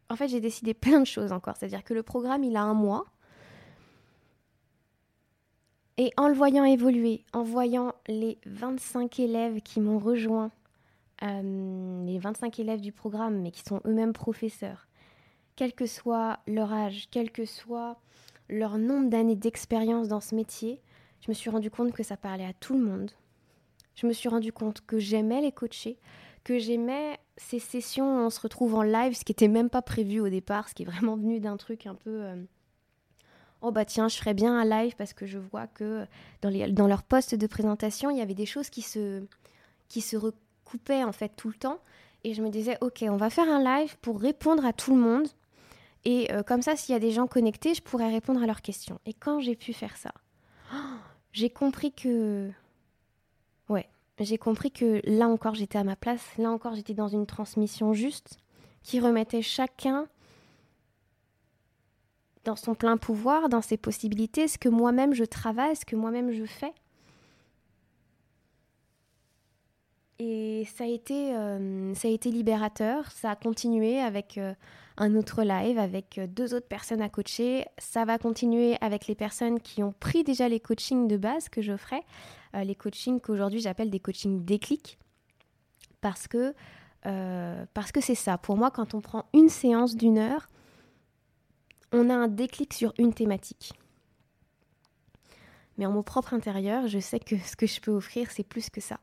En 0.09 0.15
fait, 0.15 0.29
j'ai 0.29 0.41
décidé 0.41 0.73
plein 0.73 1.01
de 1.01 1.05
choses 1.05 1.33
encore. 1.33 1.55
C'est-à-dire 1.57 1.83
que 1.83 1.93
le 1.93 2.03
programme, 2.03 2.43
il 2.45 2.55
a 2.55 2.63
un 2.63 2.73
mois. 2.73 3.05
Et 5.97 6.11
en 6.15 6.27
le 6.27 6.35
voyant 6.35 6.63
évoluer, 6.63 7.23
en 7.33 7.41
voyant 7.41 7.93
les 8.07 8.37
25 8.45 9.19
élèves 9.19 9.61
qui 9.61 9.81
m'ont 9.81 9.97
rejoint, 9.97 10.51
euh, 11.23 12.05
les 12.05 12.19
25 12.19 12.59
élèves 12.59 12.81
du 12.81 12.91
programme, 12.91 13.41
mais 13.41 13.49
qui 13.49 13.63
sont 13.63 13.81
eux-mêmes 13.85 14.13
professeurs, 14.13 14.87
quel 15.55 15.73
que 15.73 15.87
soit 15.87 16.39
leur 16.45 16.71
âge, 16.71 17.07
quel 17.09 17.31
que 17.31 17.45
soit 17.45 17.97
leur 18.47 18.77
nombre 18.77 19.09
d'années 19.09 19.35
d'expérience 19.35 20.07
dans 20.07 20.21
ce 20.21 20.35
métier, 20.35 20.81
je 21.21 21.31
me 21.31 21.33
suis 21.33 21.49
rendu 21.49 21.71
compte 21.71 21.91
que 21.91 22.03
ça 22.03 22.15
parlait 22.15 22.45
à 22.45 22.53
tout 22.53 22.73
le 22.77 22.83
monde. 22.83 23.11
Je 23.95 24.05
me 24.05 24.13
suis 24.13 24.29
rendu 24.29 24.53
compte 24.53 24.81
que 24.85 24.99
j'aimais 24.99 25.41
les 25.41 25.51
coacher, 25.51 25.97
que 26.43 26.59
j'aimais 26.59 27.19
ces 27.37 27.57
sessions 27.57 28.05
où 28.05 28.19
on 28.19 28.29
se 28.29 28.39
retrouve 28.39 28.75
en 28.75 28.83
live, 28.83 29.15
ce 29.15 29.25
qui 29.25 29.31
n'était 29.31 29.47
même 29.47 29.71
pas 29.71 29.81
prévu 29.81 30.19
au 30.19 30.29
départ, 30.29 30.69
ce 30.69 30.75
qui 30.75 30.83
est 30.83 30.85
vraiment 30.85 31.17
venu 31.17 31.39
d'un 31.39 31.57
truc 31.57 31.87
un 31.87 31.95
peu... 31.95 32.21
Euh, 32.21 32.35
oh 33.61 33.71
bah 33.71 33.85
tiens, 33.85 34.07
je 34.07 34.17
ferais 34.17 34.33
bien 34.33 34.57
un 34.57 34.65
live 34.65 34.95
parce 34.97 35.13
que 35.13 35.25
je 35.25 35.37
vois 35.37 35.67
que 35.67 36.05
dans, 36.41 36.49
les, 36.49 36.71
dans 36.71 36.87
leur 36.87 37.03
poste 37.03 37.35
de 37.35 37.47
présentation, 37.47 38.09
il 38.09 38.17
y 38.17 38.21
avait 38.21 38.33
des 38.33 38.45
choses 38.45 38.69
qui 38.69 38.81
se, 38.81 39.23
qui 39.87 40.01
se 40.01 40.15
recoupaient 40.17 41.03
en 41.03 41.11
fait 41.11 41.29
tout 41.35 41.47
le 41.47 41.55
temps. 41.55 41.79
Et 42.23 42.33
je 42.33 42.41
me 42.41 42.49
disais, 42.49 42.77
ok, 42.81 43.05
on 43.09 43.17
va 43.17 43.29
faire 43.29 43.47
un 43.47 43.63
live 43.63 43.97
pour 44.01 44.19
répondre 44.19 44.65
à 44.65 44.73
tout 44.73 44.95
le 44.95 45.01
monde. 45.01 45.27
Et 46.05 46.31
euh, 46.31 46.43
comme 46.43 46.61
ça, 46.61 46.75
s'il 46.75 46.93
y 46.93 46.95
a 46.95 46.99
des 46.99 47.11
gens 47.11 47.27
connectés, 47.27 47.73
je 47.73 47.81
pourrais 47.81 48.09
répondre 48.09 48.41
à 48.41 48.45
leurs 48.45 48.61
questions. 48.61 48.99
Et 49.05 49.13
quand 49.13 49.39
j'ai 49.39 49.55
pu 49.55 49.73
faire 49.73 49.95
ça, 49.97 50.11
j'ai 51.31 51.49
compris 51.49 51.91
que. 51.91 52.49
Ouais, 53.69 53.87
j'ai 54.19 54.37
compris 54.37 54.71
que 54.71 55.01
là 55.03 55.27
encore 55.27 55.55
j'étais 55.55 55.77
à 55.77 55.83
ma 55.83 55.95
place, 55.95 56.25
là 56.37 56.49
encore 56.51 56.75
j'étais 56.75 56.93
dans 56.93 57.07
une 57.07 57.25
transmission 57.25 57.93
juste 57.93 58.37
qui 58.83 58.99
remettait 58.99 59.41
chacun 59.41 60.07
dans 62.47 62.55
son 62.55 62.75
plein 62.75 62.95
pouvoir, 62.95 63.49
dans 63.49 63.61
ses 63.61 63.75
possibilités, 63.75 64.47
ce 64.47 64.57
que 64.57 64.69
moi-même 64.69 65.13
je 65.13 65.25
travaille, 65.25 65.75
ce 65.75 65.83
que 65.83 65.97
moi-même 65.97 66.31
je 66.31 66.45
fais. 66.45 66.73
Et 70.19 70.65
ça 70.65 70.85
a 70.85 70.87
été, 70.87 71.35
euh, 71.35 71.93
ça 71.93 72.07
a 72.07 72.11
été 72.11 72.31
libérateur, 72.31 73.11
ça 73.11 73.31
a 73.31 73.35
continué 73.35 73.99
avec 73.99 74.37
euh, 74.37 74.53
un 74.95 75.13
autre 75.15 75.43
live 75.43 75.77
avec 75.77 76.17
euh, 76.17 76.25
deux 76.25 76.53
autres 76.53 76.69
personnes 76.69 77.01
à 77.01 77.09
coacher. 77.09 77.65
Ça 77.77 78.05
va 78.05 78.17
continuer 78.17 78.77
avec 78.79 79.07
les 79.07 79.15
personnes 79.15 79.59
qui 79.59 79.83
ont 79.83 79.93
pris 79.99 80.23
déjà 80.23 80.47
les 80.47 80.61
coachings 80.61 81.09
de 81.09 81.17
base 81.17 81.49
que 81.49 81.61
j'offrais, 81.61 82.03
les 82.53 82.75
coachings 82.75 83.19
qu'aujourd'hui 83.19 83.59
j'appelle 83.59 83.91
des 83.91 83.99
coachings 83.99 84.43
déclic, 84.45 84.97
parce 86.01 86.27
que 86.27 86.55
parce 87.73 87.93
que 87.93 88.01
c'est 88.01 88.15
ça. 88.15 88.37
Pour 88.37 88.57
moi, 88.57 88.69
quand 88.69 88.93
on 88.93 88.99
prend 88.99 89.25
une 89.33 89.47
séance 89.47 89.95
d'une 89.95 90.17
heure, 90.17 90.49
on 91.91 92.09
a 92.09 92.15
un 92.15 92.27
déclic 92.27 92.73
sur 92.73 92.93
une 92.97 93.13
thématique. 93.13 93.73
Mais 95.77 95.85
en 95.85 95.91
mon 95.91 96.03
propre 96.03 96.33
intérieur, 96.33 96.87
je 96.87 96.99
sais 96.99 97.19
que 97.19 97.37
ce 97.37 97.55
que 97.55 97.67
je 97.67 97.79
peux 97.79 97.91
offrir, 97.91 98.31
c'est 98.31 98.43
plus 98.43 98.69
que 98.69 98.81
ça. 98.81 98.99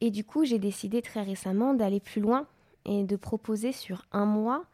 Et 0.00 0.10
du 0.10 0.24
coup, 0.24 0.44
j'ai 0.44 0.58
décidé 0.58 1.02
très 1.02 1.22
récemment 1.22 1.74
d'aller 1.74 2.00
plus 2.00 2.20
loin 2.20 2.46
et 2.84 3.02
de 3.04 3.16
proposer 3.16 3.72
sur 3.72 4.04
un 4.12 4.26
mois 4.26 4.64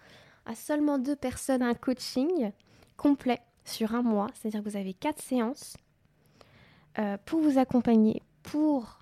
à 0.44 0.54
seulement 0.54 0.98
deux 0.98 1.16
personnes 1.16 1.62
un 1.62 1.74
coaching 1.74 2.52
complet 2.96 3.40
sur 3.64 3.94
un 3.94 4.02
mois. 4.02 4.26
C'est-à-dire 4.34 4.62
que 4.62 4.68
vous 4.68 4.76
avez 4.76 4.92
quatre 4.92 5.22
séances 5.22 5.76
euh, 6.98 7.16
pour 7.24 7.40
vous 7.40 7.58
accompagner, 7.58 8.22
pour 8.42 8.98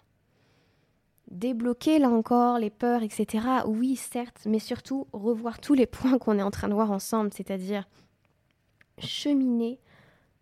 débloquer 1.33 1.99
là 1.99 2.11
encore 2.11 2.59
les 2.59 2.71
peurs, 2.71 3.03
etc. 3.03 3.47
Oui, 3.67 3.97
certes, 3.97 4.43
mais 4.47 4.59
surtout 4.59 5.09
revoir 5.13 5.61
tous 5.61 5.75
les 5.75 5.87
points 5.87 6.19
qu'on 6.19 6.39
est 6.39 6.43
en 6.43 6.51
train 6.51 6.69
de 6.69 6.75
voir 6.75 6.91
ensemble, 6.91 7.33
c'est-à-dire 7.33 7.89
cheminer 8.99 9.81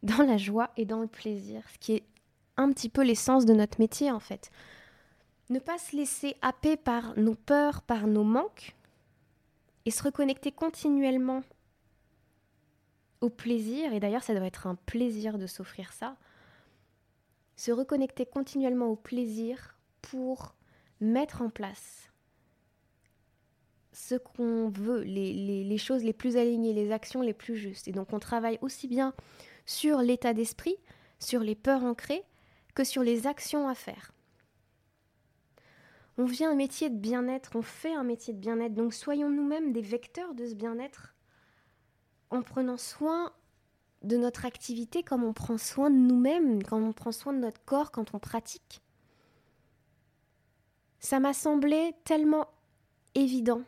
dans 0.02 0.22
la 0.22 0.36
joie 0.36 0.70
et 0.76 0.84
dans 0.84 1.00
le 1.00 1.06
plaisir, 1.06 1.62
ce 1.72 1.78
qui 1.78 1.94
est 1.94 2.04
un 2.56 2.72
petit 2.72 2.88
peu 2.88 3.02
l'essence 3.02 3.46
de 3.46 3.54
notre 3.54 3.80
métier 3.80 4.10
en 4.10 4.20
fait. 4.20 4.50
Ne 5.48 5.58
pas 5.58 5.78
se 5.78 5.96
laisser 5.96 6.36
happer 6.42 6.76
par 6.76 7.18
nos 7.18 7.34
peurs, 7.34 7.82
par 7.82 8.06
nos 8.06 8.24
manques, 8.24 8.74
et 9.86 9.90
se 9.90 10.02
reconnecter 10.02 10.52
continuellement 10.52 11.42
au 13.20 13.30
plaisir, 13.30 13.92
et 13.92 14.00
d'ailleurs 14.00 14.22
ça 14.22 14.34
doit 14.34 14.46
être 14.46 14.66
un 14.66 14.74
plaisir 14.74 15.38
de 15.38 15.46
s'offrir 15.46 15.92
ça, 15.92 16.16
se 17.56 17.72
reconnecter 17.72 18.26
continuellement 18.26 18.86
au 18.86 18.96
plaisir 18.96 19.76
pour 20.02 20.54
mettre 21.00 21.42
en 21.42 21.50
place 21.50 22.10
ce 23.92 24.14
qu'on 24.14 24.68
veut, 24.68 25.02
les, 25.02 25.78
choses 25.78 26.04
les 26.04 26.12
plus 26.12 26.36
alignées, 26.36 26.72
les 26.72 26.92
actions 26.92 27.22
les 27.22 27.34
plus 27.34 27.56
justes. 27.56 27.88
Et 27.88 27.92
donc 27.92 28.12
on 28.12 28.18
travaille 28.18 28.58
aussi 28.62 28.88
bien 28.88 29.14
sur 29.66 29.98
l'état 29.98 30.32
d'esprit, 30.32 30.76
sur 31.18 31.40
les 31.40 31.54
peurs 31.54 31.84
ancrées, 31.84 32.24
que 32.74 32.84
sur 32.84 33.02
les 33.02 33.26
actions 33.26 33.68
à 33.68 33.74
faire. 33.74 34.12
On 36.18 36.24
vient 36.24 36.50
un 36.50 36.56
métier 36.56 36.90
de 36.90 36.96
bien-être, 36.96 37.52
on 37.54 37.62
fait 37.62 37.94
un 37.94 38.04
métier 38.04 38.34
de 38.34 38.38
bien-être, 38.38 38.74
donc 38.74 38.94
soyons 38.94 39.30
nous-mêmes 39.30 39.72
des 39.72 39.80
vecteurs 39.80 40.34
de 40.34 40.46
ce 40.46 40.54
bien-être 40.54 41.14
en 42.30 42.42
prenant 42.42 42.76
soin 42.76 43.32
de 44.02 44.16
notre 44.16 44.44
activité 44.46 45.02
comme 45.02 45.24
on 45.24 45.32
prend 45.32 45.58
soin 45.58 45.90
de 45.90 45.96
nous-mêmes, 45.96 46.62
quand 46.62 46.80
on 46.80 46.92
prend 46.92 47.12
soin 47.12 47.32
de 47.32 47.38
notre 47.38 47.62
corps, 47.64 47.90
quand 47.90 48.14
on 48.14 48.18
pratique. 48.18 48.82
Ça 51.00 51.18
m'a 51.18 51.32
semblé 51.32 51.94
tellement 52.04 52.46
évident, 53.14 53.62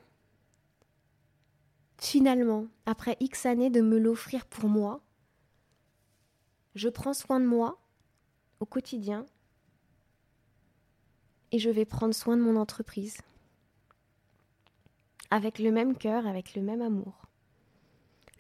finalement, 1.99 2.67
après 2.85 3.17
X 3.21 3.47
années, 3.47 3.71
de 3.71 3.81
me 3.81 3.99
l'offrir 3.99 4.45
pour 4.47 4.69
moi. 4.69 5.01
Je 6.75 6.89
prends 6.89 7.15
soin 7.15 7.41
de 7.41 7.47
moi 7.47 7.79
au 8.61 8.67
quotidien, 8.67 9.27
et 11.53 11.59
je 11.59 11.71
vais 11.71 11.85
prendre 11.85 12.15
soin 12.15 12.37
de 12.37 12.43
mon 12.43 12.57
entreprise. 12.57 13.19
Avec 15.31 15.59
le 15.59 15.73
même 15.73 15.97
cœur, 15.97 16.27
avec 16.27 16.55
le 16.55 16.63
même 16.63 16.83
amour. 16.83 17.27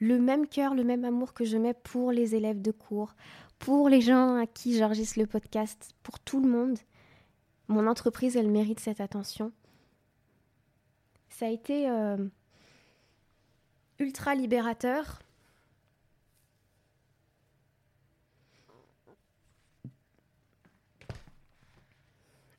Le 0.00 0.18
même 0.18 0.46
cœur, 0.46 0.74
le 0.74 0.84
même 0.84 1.04
amour 1.04 1.32
que 1.32 1.44
je 1.44 1.56
mets 1.56 1.74
pour 1.74 2.12
les 2.12 2.34
élèves 2.34 2.60
de 2.60 2.72
cours, 2.72 3.14
pour 3.58 3.88
les 3.88 4.00
gens 4.00 4.36
à 4.36 4.46
qui 4.46 4.76
j'enregistre 4.76 5.18
le 5.18 5.26
podcast, 5.26 5.92
pour 6.02 6.20
tout 6.20 6.40
le 6.40 6.48
monde. 6.48 6.78
Mon 7.68 7.86
entreprise, 7.86 8.36
elle 8.36 8.50
mérite 8.50 8.80
cette 8.80 9.00
attention. 9.00 9.52
Ça 11.28 11.46
a 11.46 11.48
été 11.48 11.88
euh, 11.88 12.16
ultra 13.98 14.34
libérateur 14.34 15.22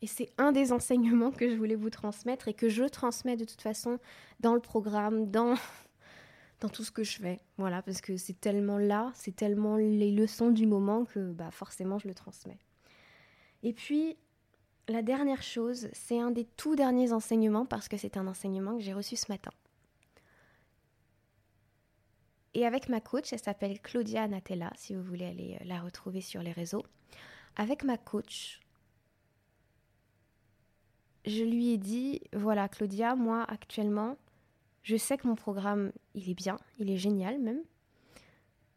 Et 0.03 0.07
c'est 0.07 0.29
un 0.37 0.51
des 0.51 0.73
enseignements 0.73 1.31
que 1.31 1.49
je 1.49 1.55
voulais 1.55 1.75
vous 1.75 1.89
transmettre 1.89 2.49
et 2.49 2.53
que 2.53 2.67
je 2.67 2.83
transmets 2.83 3.37
de 3.37 3.45
toute 3.45 3.61
façon 3.61 3.99
dans 4.41 4.53
le 4.53 4.59
programme, 4.59 5.31
dans, 5.31 5.55
dans 6.59 6.67
tout 6.67 6.83
ce 6.83 6.91
que 6.91 7.05
je 7.05 7.19
fais. 7.19 7.39
Voilà, 7.57 7.81
parce 7.81 8.01
que 8.01 8.17
c'est 8.17 8.37
tellement 8.37 8.77
là, 8.77 9.13
c'est 9.15 9.33
tellement 9.33 9.77
les 9.77 10.11
leçons 10.11 10.51
du 10.51 10.67
moment 10.67 11.05
que 11.05 11.31
bah, 11.31 11.51
forcément 11.51 11.99
je 11.99 12.09
le 12.09 12.13
transmets. 12.13 12.59
Et 13.63 13.71
puis, 13.71 14.17
la 14.87 15.01
dernière 15.01 15.41
chose, 15.41 15.89
c'est 15.93 16.19
un 16.19 16.31
des 16.31 16.45
tout 16.45 16.75
derniers 16.75 17.13
enseignements 17.13 17.65
parce 17.65 17.87
que 17.87 17.97
c'est 17.97 18.17
un 18.17 18.27
enseignement 18.27 18.75
que 18.77 18.83
j'ai 18.83 18.93
reçu 18.93 19.15
ce 19.15 19.31
matin. 19.31 19.51
Et 22.53 22.65
avec 22.65 22.89
ma 22.89 23.01
coach, 23.01 23.33
elle 23.33 23.39
s'appelle 23.39 23.79
Claudia 23.81 24.27
Natella, 24.27 24.71
si 24.75 24.93
vous 24.93 25.01
voulez 25.01 25.25
aller 25.25 25.57
euh, 25.59 25.65
la 25.65 25.81
retrouver 25.81 26.21
sur 26.21 26.43
les 26.43 26.51
réseaux. 26.51 26.83
Avec 27.55 27.83
ma 27.83 27.97
coach, 27.97 28.59
je 31.25 31.43
lui 31.43 31.69
ai 31.69 31.77
dit, 31.77 32.21
voilà 32.33 32.67
Claudia, 32.67 33.15
moi 33.15 33.43
actuellement, 33.47 34.17
je 34.83 34.97
sais 34.97 35.17
que 35.17 35.27
mon 35.27 35.35
programme, 35.35 35.91
il 36.13 36.29
est 36.29 36.35
bien, 36.35 36.57
il 36.77 36.91
est 36.91 36.97
génial 36.97 37.39
même. 37.39 37.61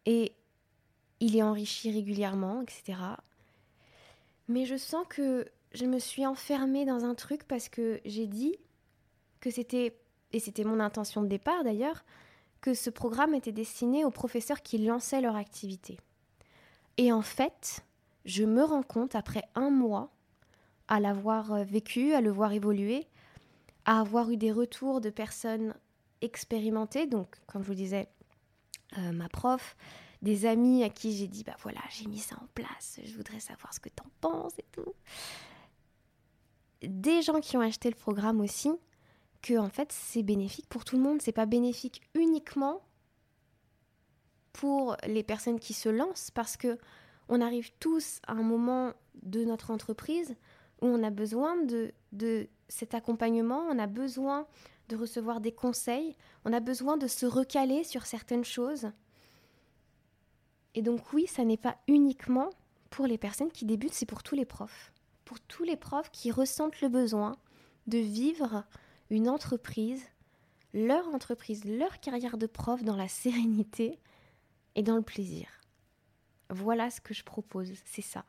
Et 0.06 0.32
il 1.20 1.36
est 1.36 1.42
enrichi 1.42 1.90
régulièrement, 1.90 2.62
etc. 2.62 2.98
Mais 4.48 4.64
je 4.64 4.76
sens 4.76 5.04
que 5.08 5.46
je 5.76 5.84
me 5.84 5.98
suis 5.98 6.26
enfermée 6.26 6.86
dans 6.86 7.04
un 7.04 7.14
truc 7.14 7.44
parce 7.44 7.68
que 7.68 8.00
j'ai 8.04 8.26
dit 8.26 8.56
que 9.40 9.50
c'était, 9.50 9.98
et 10.32 10.40
c'était 10.40 10.64
mon 10.64 10.80
intention 10.80 11.22
de 11.22 11.28
départ 11.28 11.64
d'ailleurs, 11.64 12.04
que 12.62 12.72
ce 12.72 12.88
programme 12.88 13.34
était 13.34 13.52
destiné 13.52 14.04
aux 14.04 14.10
professeurs 14.10 14.62
qui 14.62 14.78
lançaient 14.78 15.20
leur 15.20 15.36
activité. 15.36 15.98
Et 16.96 17.12
en 17.12 17.20
fait, 17.20 17.84
je 18.24 18.44
me 18.44 18.64
rends 18.64 18.82
compte, 18.82 19.14
après 19.14 19.42
un 19.54 19.70
mois, 19.70 20.10
à 20.88 20.98
l'avoir 20.98 21.52
euh, 21.52 21.64
vécu, 21.64 22.14
à 22.14 22.22
le 22.22 22.30
voir 22.30 22.52
évoluer, 22.52 23.06
à 23.84 24.00
avoir 24.00 24.30
eu 24.30 24.38
des 24.38 24.52
retours 24.52 25.02
de 25.02 25.10
personnes 25.10 25.74
expérimentées, 26.22 27.06
donc 27.06 27.36
comme 27.46 27.62
je 27.62 27.68
vous 27.68 27.74
disais, 27.74 28.08
euh, 28.96 29.12
ma 29.12 29.28
prof, 29.28 29.76
des 30.22 30.46
amis 30.46 30.82
à 30.82 30.88
qui 30.88 31.14
j'ai 31.14 31.28
dit, 31.28 31.44
bah 31.44 31.56
voilà, 31.60 31.80
j'ai 31.90 32.06
mis 32.06 32.18
ça 32.18 32.36
en 32.36 32.46
place, 32.54 32.98
je 33.04 33.14
voudrais 33.14 33.40
savoir 33.40 33.74
ce 33.74 33.80
que 33.80 33.90
tu 33.90 34.02
en 34.02 34.10
penses 34.20 34.58
et 34.58 34.64
tout. 34.72 34.94
Des 36.82 37.22
gens 37.22 37.40
qui 37.40 37.56
ont 37.56 37.60
acheté 37.60 37.88
le 37.88 37.96
programme 37.96 38.40
aussi, 38.40 38.70
que 39.42 39.58
en 39.58 39.68
fait 39.68 39.92
c'est 39.92 40.22
bénéfique 40.22 40.68
pour 40.68 40.84
tout 40.84 40.96
le 40.96 41.02
monde, 41.02 41.22
c'est 41.22 41.32
pas 41.32 41.46
bénéfique 41.46 42.02
uniquement 42.14 42.82
pour 44.52 44.96
les 45.06 45.22
personnes 45.22 45.60
qui 45.60 45.74
se 45.74 45.88
lancent 45.88 46.30
parce 46.30 46.56
que 46.56 46.78
on 47.28 47.40
arrive 47.40 47.72
tous 47.78 48.20
à 48.26 48.32
un 48.32 48.42
moment 48.42 48.92
de 49.22 49.44
notre 49.44 49.70
entreprise 49.70 50.36
où 50.80 50.86
on 50.86 51.02
a 51.02 51.10
besoin 51.10 51.56
de, 51.64 51.92
de 52.12 52.48
cet 52.68 52.94
accompagnement, 52.94 53.66
on 53.70 53.78
a 53.78 53.86
besoin 53.86 54.46
de 54.88 54.96
recevoir 54.96 55.40
des 55.40 55.52
conseils, 55.52 56.16
on 56.44 56.52
a 56.52 56.60
besoin 56.60 56.96
de 56.96 57.06
se 57.06 57.26
recaler 57.26 57.82
sur 57.84 58.06
certaines 58.06 58.44
choses. 58.44 58.90
Et 60.74 60.82
donc 60.82 61.12
oui, 61.12 61.26
ça 61.26 61.44
n'est 61.44 61.56
pas 61.56 61.76
uniquement 61.88 62.50
pour 62.90 63.06
les 63.06 63.18
personnes 63.18 63.50
qui 63.50 63.64
débutent, 63.64 63.94
c'est 63.94 64.06
pour 64.06 64.22
tous 64.22 64.34
les 64.34 64.44
profs. 64.44 64.92
Pour 65.26 65.40
tous 65.40 65.64
les 65.64 65.76
profs 65.76 66.10
qui 66.10 66.30
ressentent 66.30 66.80
le 66.80 66.88
besoin 66.88 67.36
de 67.88 67.98
vivre 67.98 68.64
une 69.10 69.28
entreprise, 69.28 70.02
leur 70.72 71.08
entreprise, 71.08 71.64
leur 71.64 72.00
carrière 72.00 72.38
de 72.38 72.46
prof 72.46 72.82
dans 72.84 72.96
la 72.96 73.08
sérénité 73.08 73.98
et 74.76 74.82
dans 74.82 74.96
le 74.96 75.02
plaisir. 75.02 75.48
Voilà 76.48 76.90
ce 76.90 77.00
que 77.00 77.12
je 77.12 77.24
propose, 77.24 77.72
c'est 77.84 78.02
ça. 78.02 78.24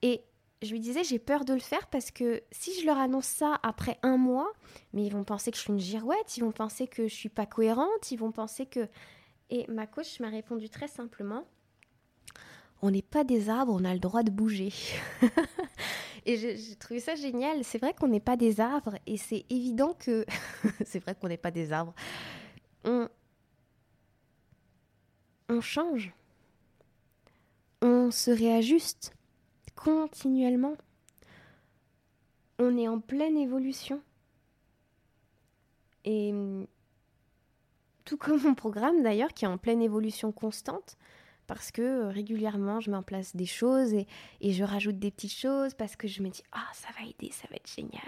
Et 0.00 0.24
je 0.62 0.72
lui 0.72 0.80
disais, 0.80 1.04
j'ai 1.04 1.18
peur 1.18 1.44
de 1.44 1.52
le 1.52 1.60
faire 1.60 1.86
parce 1.88 2.10
que 2.10 2.42
si 2.50 2.80
je 2.80 2.86
leur 2.86 2.96
annonce 2.96 3.26
ça 3.26 3.60
après 3.62 3.98
un 4.02 4.16
mois, 4.16 4.50
mais 4.94 5.04
ils 5.04 5.12
vont 5.12 5.24
penser 5.24 5.50
que 5.50 5.58
je 5.58 5.62
suis 5.62 5.72
une 5.74 5.78
girouette, 5.78 6.38
ils 6.38 6.40
vont 6.40 6.52
penser 6.52 6.86
que 6.86 7.06
je 7.06 7.14
suis 7.14 7.28
pas 7.28 7.46
cohérente, 7.46 8.10
ils 8.10 8.18
vont 8.18 8.32
penser 8.32 8.64
que... 8.64 8.88
Et 9.50 9.66
ma 9.70 9.86
coach 9.86 10.20
m'a 10.20 10.30
répondu 10.30 10.70
très 10.70 10.88
simplement, 10.88 11.44
on 12.84 12.90
n'est 12.90 13.02
pas 13.02 13.24
des 13.24 13.48
arbres, 13.48 13.72
on 13.72 13.84
a 13.84 13.94
le 13.94 13.98
droit 13.98 14.22
de 14.22 14.30
bouger. 14.30 14.72
et 16.26 16.36
j'ai 16.36 16.76
trouvé 16.76 17.00
ça 17.00 17.14
génial. 17.14 17.64
C'est 17.64 17.78
vrai 17.78 17.94
qu'on 17.94 18.08
n'est 18.08 18.20
pas 18.20 18.36
des 18.36 18.60
arbres 18.60 18.96
et 19.06 19.16
c'est 19.16 19.44
évident 19.50 19.94
que... 19.94 20.24
c'est 20.84 20.98
vrai 21.00 21.14
qu'on 21.14 21.28
n'est 21.28 21.36
pas 21.36 21.50
des 21.50 21.72
arbres. 21.72 21.94
On... 22.84 23.08
on 25.48 25.60
change. 25.60 26.12
On 27.82 28.10
se 28.10 28.30
réajuste 28.30 29.14
continuellement. 29.74 30.76
On 32.58 32.76
est 32.78 32.88
en 32.88 33.00
pleine 33.00 33.36
évolution. 33.36 34.00
Et 36.04 36.32
tout 38.04 38.16
comme 38.16 38.42
mon 38.42 38.54
programme 38.54 39.02
d'ailleurs, 39.02 39.32
qui 39.32 39.44
est 39.44 39.48
en 39.48 39.58
pleine 39.58 39.82
évolution 39.82 40.32
constante, 40.32 40.96
parce 41.46 41.70
que 41.70 41.82
euh, 41.82 42.08
régulièrement 42.08 42.80
je 42.80 42.90
mets 42.90 42.96
en 42.96 43.02
place 43.02 43.34
des 43.36 43.46
choses 43.46 43.92
et, 43.92 44.06
je 44.42 44.64
rajoute 44.64 44.98
des 44.98 45.10
petites 45.10 45.32
choses 45.32 45.74
parce 45.74 45.96
que 45.96 46.08
je 46.08 46.22
me 46.22 46.28
dis 46.28 46.42
ah 46.52 46.68
ça 46.72 46.88
va 46.98 47.06
aider, 47.06 47.32
ça 47.32 47.48
va 47.50 47.56
être 47.56 47.70
génial. 47.70 48.02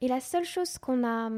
Et 0.00 0.08
la 0.08 0.20
seule 0.20 0.44
chose 0.44 0.78
qu'on 0.78 1.04
a 1.04 1.30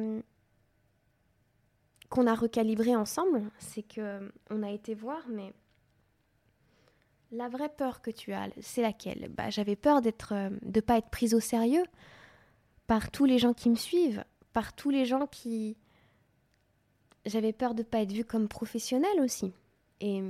qu'on 2.09 2.27
a 2.27 2.35
recalibré 2.35 2.96
ensemble, 2.96 3.51
c'est 3.59 3.83
que 3.83 4.33
on 4.51 4.62
a 4.62 4.70
été 4.70 4.94
voir, 4.94 5.23
mais 5.29 5.53
la 7.33 7.49
vraie 7.49 7.68
peur 7.68 8.03
que 8.03 8.11
tu 8.11 8.33
as, 8.33 8.49
c'est 8.61 8.83
laquelle? 8.83 9.29
Bah, 9.31 9.51
J'avais 9.51 9.77
peur 9.77 10.01
d'être, 10.01 10.35
euh, 10.35 10.51
de 10.62 10.81
pas 10.81 10.99
être 10.99 11.11
prise 11.11 11.35
au 11.35 11.40
sérieux 11.40 11.85
par 12.87 13.11
tous 13.11 13.25
les 13.25 13.38
gens 13.38 13.55
qui 13.55 13.70
me 13.70 13.77
suivent, 13.77 14.25
par 14.53 14.75
tous 14.75 14.90
les 14.90 15.05
gens 15.05 15.27
qui... 15.27 15.77
J'avais 17.27 17.53
peur 17.53 17.75
de 17.75 17.83
pas 17.83 18.01
être 18.01 18.12
vue 18.12 18.25
comme 18.25 18.49
professionnelle 18.49 19.20
aussi. 19.20 19.53
Et 20.01 20.23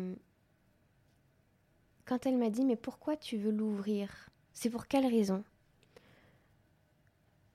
quand 2.05 2.27
elle 2.27 2.37
m'a 2.37 2.51
dit 2.51 2.65
mais 2.65 2.77
pourquoi 2.77 3.17
tu 3.17 3.37
veux 3.37 3.53
l'ouvrir? 3.53 4.31
C'est 4.53 4.71
pour 4.71 4.87
quelle 4.87 5.07
raison? 5.07 5.45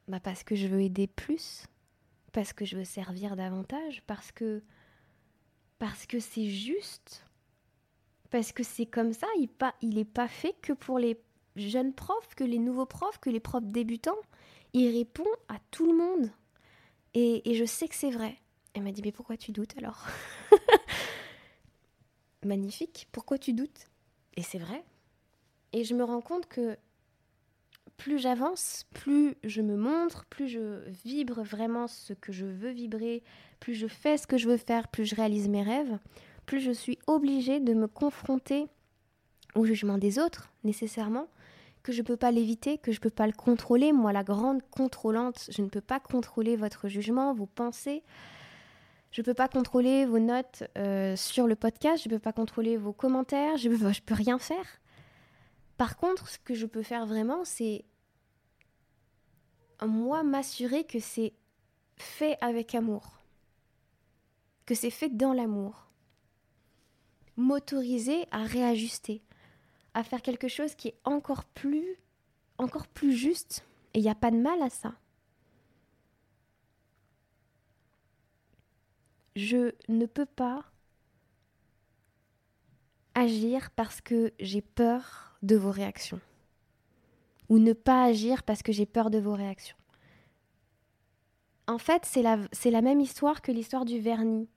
Bah 0.08 0.20
parce 0.20 0.44
que 0.44 0.56
je 0.56 0.68
veux 0.68 0.82
aider 0.82 1.08
plus, 1.08 1.66
parce 2.32 2.54
que 2.54 2.64
je 2.64 2.78
veux 2.78 2.86
servir 2.86 3.36
davantage, 3.36 4.04
parce 4.08 4.32
que 4.32 4.62
parce 5.78 6.06
que 6.06 6.20
c'est 6.20 6.50
juste 6.50 7.26
parce 8.30 8.52
que 8.52 8.64
c'est 8.64 8.86
comme 8.86 9.14
ça, 9.14 9.28
il 9.38 9.50
n'est 9.50 9.72
il 9.82 9.98
est 9.98 10.06
pas 10.06 10.28
fait 10.28 10.56
que 10.62 10.74
pour 10.74 11.00
les 11.00 11.20
jeunes 11.56 11.94
profs, 11.94 12.36
que 12.36 12.44
les 12.44 12.60
nouveaux 12.60 12.86
profs, 12.86 13.20
que 13.20 13.30
les 13.30 13.40
profs 13.40 13.66
débutants. 13.66 14.20
Il 14.74 14.94
répond 14.94 15.30
à 15.48 15.56
tout 15.72 15.90
le 15.90 15.98
monde. 15.98 16.30
Et, 17.14 17.50
et 17.50 17.56
je 17.56 17.64
sais 17.64 17.88
que 17.88 17.96
c'est 17.96 18.12
vrai. 18.12 18.36
Elle 18.74 18.84
m'a 18.84 18.92
dit, 18.92 19.02
mais 19.02 19.14
pourquoi 19.14 19.38
tu 19.38 19.52
doutes 19.54 19.78
alors? 19.78 20.06
Magnifique, 22.46 23.08
pourquoi 23.12 23.38
tu 23.40 23.54
doutes? 23.54 23.90
Et 24.38 24.44
c'est 24.44 24.60
vrai. 24.60 24.84
Et 25.74 25.84
je 25.84 25.96
me 25.96 26.04
rends 26.04 26.22
compte 26.22 26.46
que 26.46 26.78
plus 27.98 28.20
j'avance, 28.20 28.86
plus 28.94 29.36
je 29.44 29.62
me 29.62 29.76
montre, 29.76 30.26
plus 30.26 30.48
je 30.48 30.88
vibre 31.04 31.42
vraiment 31.42 31.88
ce 31.88 32.14
que 32.14 32.32
je 32.32 32.46
veux 32.46 32.70
vibrer, 32.70 33.24
plus 33.60 33.74
je 33.74 33.88
fais 33.88 34.18
ce 34.18 34.28
que 34.28 34.38
je 34.38 34.48
veux 34.48 34.58
faire, 34.58 34.90
plus 34.90 35.06
je 35.06 35.16
réalise 35.16 35.50
mes 35.50 35.64
rêves, 35.64 35.98
plus 36.46 36.60
je 36.60 36.72
suis 36.72 37.00
obligée 37.08 37.60
de 37.60 37.74
me 37.74 37.88
confronter 37.88 38.68
au 39.56 39.66
jugement 39.66 39.98
des 39.98 40.20
autres, 40.20 40.52
nécessairement, 40.64 41.28
que 41.82 41.92
je 41.92 42.02
ne 42.02 42.06
peux 42.06 42.18
pas 42.18 42.32
l'éviter, 42.32 42.78
que 42.78 42.92
je 42.92 43.00
ne 43.00 43.04
peux 43.04 43.10
pas 43.10 43.28
le 43.28 43.34
contrôler. 43.34 43.92
Moi, 43.92 44.12
la 44.14 44.24
grande 44.24 44.62
contrôlante, 44.70 45.50
je 45.50 45.62
ne 45.62 45.70
peux 45.70 45.82
pas 45.82 46.00
contrôler 46.00 46.58
votre 46.58 46.90
jugement, 46.90 47.34
vos 47.34 47.46
pensées. 47.48 48.04
Je 49.12 49.22
ne 49.22 49.26
peux 49.26 49.34
pas 49.34 49.48
contrôler 49.48 50.06
vos 50.06 50.20
notes 50.20 50.64
euh, 50.78 51.16
sur 51.16 51.48
le 51.48 51.56
podcast, 51.56 52.04
je 52.04 52.10
ne 52.10 52.16
peux 52.16 52.20
pas 52.20 52.34
contrôler 52.34 52.76
vos 52.76 52.94
commentaires, 52.94 53.58
je 53.58 53.70
ne 53.70 53.78
peux, 53.78 53.92
peux 54.06 54.14
rien 54.14 54.40
faire. 54.40 54.82
Par 55.78 55.98
contre, 55.98 56.30
ce 56.30 56.38
que 56.40 56.54
je 56.54 56.66
peux 56.66 56.84
faire 56.84 57.06
vraiment, 57.06 57.46
c'est 57.46 57.86
moi 59.86 60.24
m'assurer 60.24 60.86
que 60.86 61.00
c'est 61.00 61.34
fait 61.98 62.38
avec 62.42 62.76
amour, 62.76 63.20
que 64.66 64.76
c'est 64.76 64.90
fait 64.90 65.10
dans 65.10 65.34
l'amour 65.34 65.86
m'autoriser 67.38 68.26
à 68.32 68.44
réajuster, 68.44 69.22
à 69.94 70.04
faire 70.04 70.22
quelque 70.22 70.48
chose 70.48 70.76
qui 70.76 70.90
est 70.90 71.00
encore 71.04 71.46
plus, 71.46 71.98
encore 72.58 72.88
plus 72.88 73.14
juste. 73.14 73.66
Et 73.94 74.00
il 74.00 74.04
n'y 74.04 74.10
a 74.10 74.16
pas 74.16 74.32
de 74.32 74.38
mal 74.38 74.62
à 74.62 74.70
ça. 74.70 74.94
Je 79.36 79.74
ne 79.90 80.06
peux 80.06 80.26
pas 80.26 80.64
agir 83.16 83.72
parce 83.72 84.02
que 84.02 84.34
j'ai 84.40 84.62
peur 84.62 85.38
de 85.42 85.56
vos 85.56 85.72
réactions. 85.72 86.20
Ou 87.50 87.60
ne 87.60 87.74
pas 87.74 88.04
agir 88.04 88.44
parce 88.44 88.64
que 88.64 88.72
j'ai 88.72 88.86
peur 88.86 89.10
de 89.10 89.20
vos 89.20 89.34
réactions. 89.34 89.78
En 91.68 91.78
fait, 91.78 92.06
c'est 92.06 92.22
la, 92.22 92.82
même 92.82 93.00
histoire 93.00 93.42
que 93.42 93.52
l'histoire 93.52 93.86
du 93.86 94.00
vernis. 94.00 94.48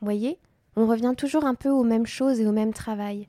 Vous 0.00 0.06
voyez? 0.06 0.38
On 0.76 0.86
revient 0.86 1.14
toujours 1.16 1.44
un 1.44 1.54
peu 1.54 1.68
aux 1.68 1.84
mêmes 1.84 2.06
choses 2.06 2.40
et 2.40 2.46
au 2.46 2.52
même 2.52 2.72
travail. 2.72 3.28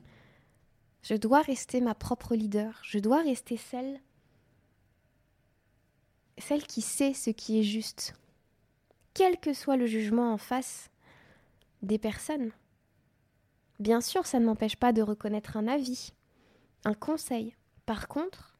Je 1.02 1.14
dois 1.14 1.42
rester 1.42 1.82
ma 1.82 1.94
propre 1.94 2.34
leader, 2.34 2.80
je 2.82 2.98
dois 2.98 3.22
rester 3.22 3.58
celle 3.58 4.00
celle 6.38 6.66
qui 6.66 6.80
sait 6.80 7.14
ce 7.14 7.30
qui 7.30 7.60
est 7.60 7.62
juste, 7.62 8.14
quel 9.14 9.38
que 9.38 9.54
soit 9.54 9.76
le 9.76 9.86
jugement 9.86 10.32
en 10.32 10.38
face 10.38 10.90
des 11.82 11.98
personnes. 11.98 12.50
Bien 13.78 14.00
sûr, 14.00 14.26
ça 14.26 14.40
ne 14.40 14.44
m'empêche 14.44 14.76
pas 14.76 14.92
de 14.92 15.02
reconnaître 15.02 15.56
un 15.56 15.68
avis, 15.68 16.12
un 16.84 16.94
conseil. 16.94 17.54
Par 17.86 18.08
contre, 18.08 18.56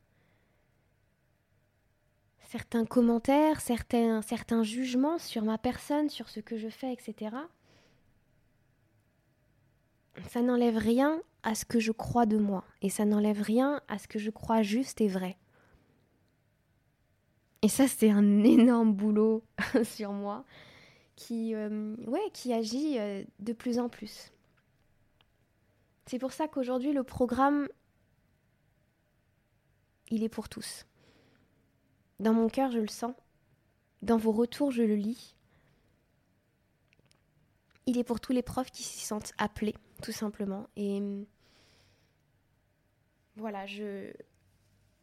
certains 2.40 2.85
commentaires, 2.85 3.61
certains, 3.61 4.23
certains 4.23 4.62
jugements 4.62 5.19
sur 5.19 5.43
ma 5.43 5.59
personne, 5.59 6.09
sur 6.09 6.29
ce 6.29 6.40
que 6.40 6.57
je 6.57 6.69
fais, 6.69 6.93
etc. 6.93 7.37
Ça 10.29 10.43
n'enlève 10.43 10.77
rien 10.77 11.21
à 11.43 11.55
ce 11.55 11.64
que 11.64 11.81
je 11.81 11.93
crois 11.93 12.27
de 12.27 12.38
moi 12.38 12.64
et 12.83 12.90
ça 12.90 13.05
n'enlève 13.05 13.40
rien 13.40 13.81
à 13.88 13.99
ce 13.99 14.07
que 14.07 14.19
je 14.19 14.31
crois 14.31 14.62
juste 14.62 15.01
et 15.01 15.09
vrai. 15.09 15.37
Et 17.64 17.68
ça, 17.68 17.88
c'est 17.88 18.11
un 18.11 18.44
énorme 18.44 18.92
boulot 18.92 19.42
sur 19.85 20.12
moi 20.12 20.44
qui, 21.16 21.55
euh, 21.55 21.96
qui 22.35 22.53
agit 22.53 22.98
euh, 22.98 23.24
de 23.38 23.55
plus 23.55 23.79
en 23.79 23.88
plus. 23.88 24.31
C'est 26.05 26.18
pour 26.18 26.35
ça 26.35 26.46
qu'aujourd'hui, 26.46 26.92
le 26.92 27.05
programme, 27.05 27.66
il 30.11 30.22
est 30.22 30.29
pour 30.29 30.50
tous. 30.50 30.85
Dans 32.20 32.35
mon 32.35 32.48
cœur, 32.48 32.70
je 32.70 32.81
le 32.81 32.88
sens. 32.88 33.14
Dans 34.03 34.18
vos 34.18 34.33
retours, 34.33 34.70
je 34.70 34.83
le 34.83 34.96
lis. 34.96 35.35
Il 37.87 37.96
est 37.96 38.05
pour 38.05 38.20
tous 38.20 38.33
les 38.33 38.42
profs 38.42 38.70
qui 38.70 38.83
s'y 38.83 39.07
sentent 39.07 39.33
appelés, 39.38 39.74
tout 40.03 40.12
simplement. 40.12 40.68
Et 40.77 41.03
voilà, 43.37 43.64
je 43.64 44.12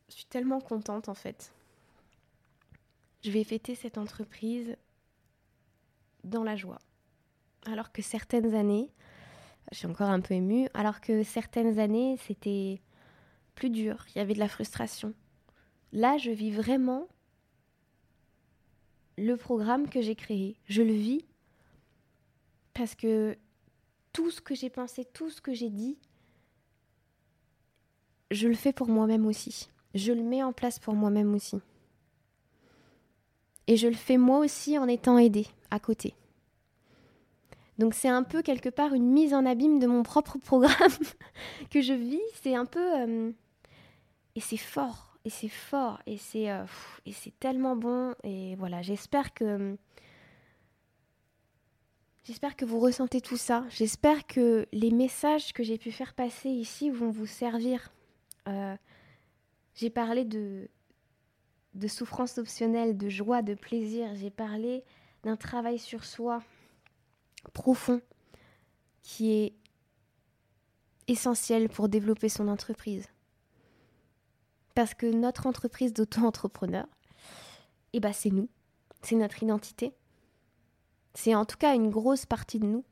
suis 0.10 0.26
tellement 0.26 0.62
contente 0.62 1.10
en 1.10 1.16
fait. 1.16 1.52
Je 3.24 3.32
vais 3.32 3.44
fêter 3.44 3.76
cette 3.76 3.98
entreprise 3.98 4.76
dans 6.24 6.44
la 6.44 6.56
joie. 6.56 6.80
Alors 7.66 7.92
que 7.92 8.02
certaines 8.02 8.56
années, 8.56 8.90
je 9.72 9.78
suis 9.78 9.88
encore 9.88 10.10
un 10.10 10.22
peu 10.22 10.34
émue, 10.34 10.68
alors 10.74 11.02
que 11.02 11.24
certaines 11.24 11.78
années, 11.80 12.18
c'était 12.26 12.82
plus 13.54 13.70
dur, 13.70 14.06
il 14.10 14.18
y 14.18 14.22
avait 14.22 14.34
de 14.34 14.40
la 14.40 14.48
frustration. 14.48 15.14
Là, 15.94 16.18
je 16.18 16.32
vis 16.32 16.52
vraiment 16.52 17.08
le 19.18 19.38
programme 19.38 19.88
que 19.88 20.02
j'ai 20.02 20.16
créé. 20.16 20.58
Je 20.66 20.82
le 20.82 20.94
vis 20.94 21.26
parce 22.74 22.96
que 22.96 23.38
tout 24.14 24.32
ce 24.32 24.42
que 24.42 24.56
j'ai 24.56 24.70
pensé, 24.70 25.06
tout 25.06 25.30
ce 25.30 25.42
que 25.42 25.54
j'ai 25.54 25.70
dit, 25.70 26.00
je 28.32 28.48
le 28.48 28.56
fais 28.56 28.74
pour 28.74 28.88
moi-même 28.88 29.26
aussi. 29.26 29.70
Je 29.94 30.14
le 30.14 30.24
mets 30.24 30.42
en 30.42 30.54
place 30.54 30.80
pour 30.80 30.96
moi-même 30.96 31.36
aussi. 31.36 31.60
Et 33.72 33.78
je 33.78 33.88
le 33.88 33.96
fais 33.96 34.18
moi 34.18 34.40
aussi 34.40 34.78
en 34.78 34.90
étant 34.90 35.18
aidée 35.18 35.48
à 35.70 35.80
côté. 35.80 36.14
Donc 37.78 37.94
c'est 37.94 38.10
un 38.10 38.22
peu 38.22 38.42
quelque 38.42 38.68
part 38.68 38.94
une 38.94 39.10
mise 39.10 39.34
en 39.34 39.46
abîme 39.46 39.80
de 39.80 39.88
mon 39.88 40.04
propre 40.04 40.38
programme 40.38 40.92
que 41.72 41.80
je 41.80 41.94
vis. 41.94 42.20
C'est 42.44 42.54
un 42.54 42.66
peu... 42.66 43.00
Euh, 43.00 43.32
et 44.36 44.42
c'est 44.42 44.58
fort, 44.58 45.16
et 45.24 45.30
c'est 45.30 45.48
fort, 45.48 46.02
et 46.06 46.18
c'est 46.18 46.52
euh, 46.52 46.66
et 47.06 47.14
c'est 47.14 47.32
tellement 47.40 47.78
bon. 47.78 48.14
Et 48.26 48.56
voilà, 48.56 48.82
j'espère 48.82 49.34
que... 49.34 49.78
J'espère 52.26 52.58
que 52.58 52.66
vous 52.66 52.80
ressentez 52.82 53.22
tout 53.22 53.38
ça. 53.38 53.64
J'espère 53.70 54.28
que 54.28 54.68
les 54.74 54.92
messages 54.92 55.54
que 55.54 55.64
j'ai 55.64 55.78
pu 55.78 55.94
faire 55.94 56.14
passer 56.14 56.50
ici 56.50 56.90
vont 56.90 57.10
vous 57.10 57.26
servir. 57.26 57.94
Euh, 58.50 58.76
j'ai 59.76 59.90
parlé 59.90 60.26
de, 60.26 60.68
de 61.74 61.88
souffrance 61.88 62.38
optionnelle, 62.38 62.98
de 62.98 63.10
joie, 63.10 63.42
de 63.42 63.54
plaisir. 63.54 64.14
J'ai 64.16 64.30
parlé 64.30 64.84
d'un 65.24 65.38
travail 65.38 65.80
sur 65.80 66.04
soi, 66.04 66.44
profond 67.54 68.02
qui 69.02 69.32
est 69.32 69.54
essentiel 71.08 71.70
pour 71.70 71.90
développer 71.90 72.30
son 72.30 72.48
entreprise. 72.48 73.08
Parce 74.76 74.94
que 74.94 75.06
notre 75.06 75.48
entreprise 75.48 75.94
d'auto-entrepreneur, 75.94 76.88
eh 77.94 78.00
ben 78.00 78.14
c'est 78.14 78.30
nous, 78.30 78.50
c'est 79.02 79.16
notre 79.16 79.44
identité. 79.44 79.94
C'est 81.14 81.36
en 81.36 81.46
tout 81.46 81.58
cas 81.58 81.76
une 81.76 81.90
grosse 81.90 82.26
partie 82.26 82.60
de 82.60 82.66
nous. 82.66 82.86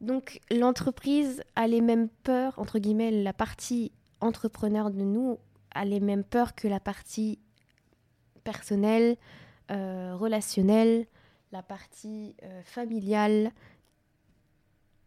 Donc 0.00 0.40
l'entreprise 0.50 1.42
a 1.54 1.68
les 1.68 1.80
mêmes 1.80 2.08
peurs, 2.08 2.58
entre 2.58 2.78
guillemets, 2.78 3.10
la 3.10 3.32
partie 3.32 3.92
entrepreneur 4.20 4.90
de 4.90 5.02
nous 5.02 5.38
a 5.74 5.84
les 5.84 6.00
mêmes 6.00 6.24
peurs 6.24 6.54
que 6.54 6.68
la 6.68 6.80
partie 6.80 7.38
personnelle, 8.44 9.16
euh, 9.70 10.14
relationnelle, 10.16 11.06
la 11.52 11.62
partie 11.62 12.36
euh, 12.42 12.62
familiale. 12.62 13.52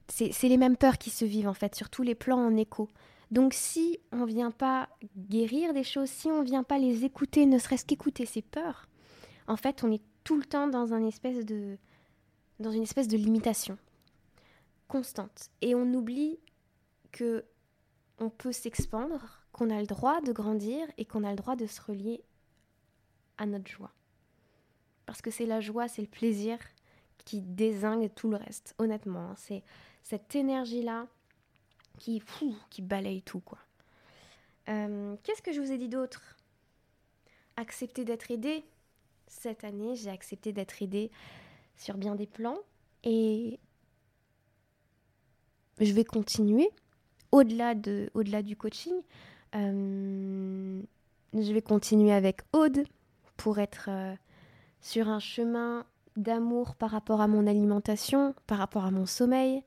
C'est 0.10 0.48
les 0.48 0.58
mêmes 0.58 0.78
peurs 0.78 0.98
qui 0.98 1.10
se 1.10 1.26
vivent 1.26 1.50
en 1.50 1.54
fait 1.54 1.76
sur 1.76 1.90
tous 1.90 2.02
les 2.02 2.16
plans 2.16 2.40
en 2.40 2.56
écho. 2.56 2.90
Donc 3.30 3.54
si 3.54 4.00
on 4.12 4.20
ne 4.20 4.26
vient 4.26 4.52
pas 4.52 4.88
guérir 5.18 5.74
des 5.74 5.84
choses, 5.84 6.10
si 6.10 6.28
on 6.28 6.40
ne 6.40 6.46
vient 6.46 6.64
pas 6.64 6.78
les 6.78 7.04
écouter, 7.04 7.46
ne 7.46 7.60
serait-ce 7.60 7.86
qu'écouter 7.86 8.26
ces 8.26 8.42
peurs, 8.42 8.88
en 9.48 9.58
fait 9.58 9.84
on 9.84 9.92
est 9.92 10.02
tout 10.24 10.38
le 10.38 10.46
temps 10.46 10.68
dans, 10.68 10.94
un 10.94 11.06
espèce 11.06 11.46
de, 11.46 11.78
dans 12.60 12.72
une 12.72 12.84
espèce 12.84 13.08
de 13.10 13.18
limitation 13.18 13.78
constante. 14.88 15.50
Et 15.62 15.76
on 15.76 15.94
oublie 15.94 16.40
que 17.12 17.46
on 18.20 18.30
peut 18.30 18.52
s'expandre, 18.52 19.37
qu'on 19.52 19.70
a 19.70 19.80
le 19.80 19.88
droit 19.88 20.22
de 20.22 20.32
grandir 20.32 20.88
et 20.98 21.06
qu'on 21.06 21.24
a 21.24 21.30
le 21.30 21.36
droit 21.36 21.56
de 21.56 21.66
se 21.66 21.82
relier 21.82 22.24
à 23.38 23.46
notre 23.46 23.68
joie. 23.70 23.92
Parce 25.06 25.22
que 25.22 25.32
c'est 25.32 25.46
la 25.46 25.62
joie, 25.62 25.88
c'est 25.88 26.02
le 26.02 26.08
plaisir 26.08 26.60
qui 27.26 27.42
désingue 27.42 28.14
tout 28.14 28.30
le 28.30 28.38
reste, 28.38 28.76
honnêtement. 28.78 29.32
Hein. 29.32 29.36
C'est 29.38 29.64
cette 30.04 30.36
énergie-là 30.36 31.08
qui, 31.98 32.22
balaye 32.80 33.22
tout, 33.22 33.40
quoi. 33.40 33.58
Euh, 34.70 35.16
qu'est-ce 35.24 35.42
que 35.42 35.52
je 35.52 35.60
vous 35.60 35.72
ai 35.72 35.78
dit 35.78 35.90
d'autre? 35.90 36.38
Accepter 37.56 38.06
d'être 38.06 38.32
aidé. 38.32 38.64
Cette 39.28 39.64
année, 39.64 39.96
j'ai 39.96 40.10
accepté 40.10 40.54
d'être 40.54 40.82
aidé 40.82 41.12
sur 41.76 41.98
bien 41.98 42.16
des 42.16 42.28
plans 42.28 42.60
et 43.04 43.60
je 45.80 45.94
vais 45.94 46.06
continuer 46.06 46.70
au-delà 47.32 47.76
de, 47.76 48.10
au-delà 48.14 48.42
du 48.42 48.56
coaching. 48.56 48.94
Euh, 49.56 50.82
je 51.34 51.54
vais 51.54 51.62
continuer 51.62 52.12
avec 52.12 52.42
Aude 52.54 52.84
pour 53.38 53.60
être 53.60 53.86
euh, 53.90 54.16
sur 54.82 55.08
un 55.08 55.20
chemin 55.20 55.86
d'amour 56.16 56.76
par 56.76 56.92
rapport 56.92 57.22
à 57.22 57.28
mon 57.28 57.48
alimentation, 57.48 58.34
par 58.48 58.58
rapport 58.58 58.86
à 58.86 58.92
mon 58.92 59.06
sommeil. 59.06 59.64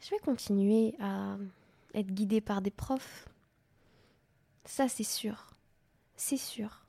Je 0.00 0.10
vais 0.10 0.18
continuer 0.18 0.94
à 1.00 1.36
être 1.94 2.12
guidée 2.12 2.40
par 2.40 2.62
des 2.62 2.70
profs. 2.70 3.28
Ça, 4.64 4.88
c'est 4.88 5.04
sûr. 5.04 5.50
C'est 6.16 6.38
sûr. 6.38 6.82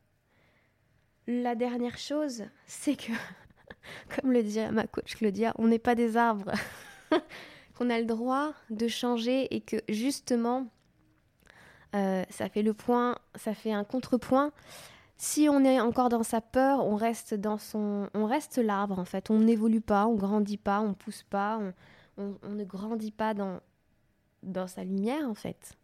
La 1.27 1.55
dernière 1.55 1.97
chose, 1.97 2.45
c'est 2.65 2.95
que, 2.95 3.11
comme 4.15 4.31
le 4.31 4.43
dit 4.43 4.59
ma 4.71 4.87
coach 4.87 5.15
Claudia, 5.15 5.53
on 5.57 5.67
n'est 5.67 5.79
pas 5.79 5.95
des 5.95 6.17
arbres. 6.17 6.51
Qu'on 7.77 7.89
a 7.89 7.99
le 7.99 8.05
droit 8.05 8.53
de 8.69 8.87
changer 8.87 9.53
et 9.55 9.61
que 9.61 9.77
justement, 9.89 10.67
euh, 11.95 12.23
ça 12.29 12.49
fait 12.49 12.63
le 12.63 12.73
point, 12.73 13.17
ça 13.35 13.53
fait 13.53 13.71
un 13.71 13.83
contrepoint 13.83 14.51
si 15.17 15.47
on 15.49 15.63
est 15.63 15.79
encore 15.79 16.09
dans 16.09 16.23
sa 16.23 16.41
peur, 16.41 16.85
on 16.85 16.95
reste 16.95 17.33
dans 17.33 17.57
son, 17.57 18.09
on 18.13 18.25
reste 18.25 18.57
l'arbre 18.57 18.99
en 18.99 19.05
fait. 19.05 19.29
On 19.29 19.39
n'évolue 19.39 19.79
pas, 19.79 20.05
on 20.05 20.15
grandit 20.15 20.57
pas, 20.57 20.81
on 20.81 20.93
pousse 20.93 21.23
pas, 21.23 21.61
on, 22.17 22.35
ne 22.49 22.63
grandit 22.65 23.11
pas 23.11 23.33
dans 23.33 23.61
dans 24.43 24.67
sa 24.67 24.83
lumière 24.83 25.27
en 25.29 25.33
fait. 25.33 25.77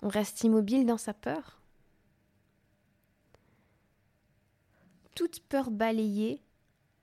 On 0.00 0.08
reste 0.08 0.42
immobile 0.44 0.86
dans 0.86 0.96
sa 0.96 1.12
peur. 1.12 1.60
Toute 5.14 5.40
peur 5.40 5.70
balayée 5.70 6.42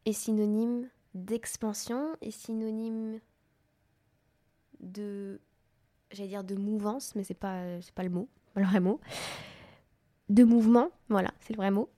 est 0.05 0.13
synonyme 0.13 0.89
d'expansion, 1.13 2.15
est 2.21 2.31
synonyme 2.31 3.19
de, 4.79 5.39
j'allais 6.11 6.29
dire 6.29 6.43
de 6.43 6.55
mouvance, 6.55 7.15
mais 7.15 7.23
c'est 7.23 7.33
pas 7.33 7.81
c'est 7.81 7.93
pas 7.93 8.03
le 8.03 8.09
mot, 8.09 8.27
pas 8.53 8.61
le 8.61 8.67
vrai 8.67 8.79
mot 8.79 8.99
de 10.29 10.43
mouvement, 10.43 10.91
voilà, 11.09 11.31
c'est 11.41 11.53
le 11.53 11.57
vrai 11.57 11.71
mot, 11.71 11.89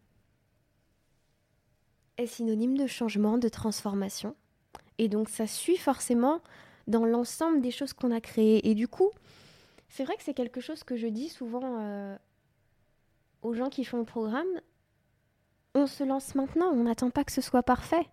est 2.17 2.27
synonyme 2.27 2.77
de 2.77 2.87
changement, 2.87 3.37
de 3.37 3.49
transformation. 3.49 4.35
Et 4.97 5.09
donc 5.09 5.29
ça 5.29 5.47
suit 5.47 5.77
forcément 5.77 6.41
dans 6.87 7.05
l'ensemble 7.05 7.61
des 7.61 7.71
choses 7.71 7.93
qu'on 7.93 8.11
a 8.11 8.21
créées. 8.21 8.69
Et 8.69 8.75
du 8.75 8.87
coup, 8.87 9.09
c'est 9.89 10.03
vrai 10.03 10.15
que 10.15 10.23
c'est 10.23 10.33
quelque 10.33 10.61
chose 10.61 10.83
que 10.83 10.95
je 10.95 11.07
dis 11.07 11.29
souvent 11.29 11.79
euh, 11.79 12.17
aux 13.41 13.53
gens 13.53 13.69
qui 13.69 13.83
font 13.83 13.97
le 13.97 14.05
programme. 14.05 14.61
On 15.75 15.87
se 15.87 16.03
lance 16.03 16.35
maintenant, 16.35 16.69
on 16.71 16.83
n'attend 16.83 17.09
pas 17.09 17.23
que 17.23 17.31
ce 17.31 17.41
soit 17.41 17.63
parfait. 17.63 18.07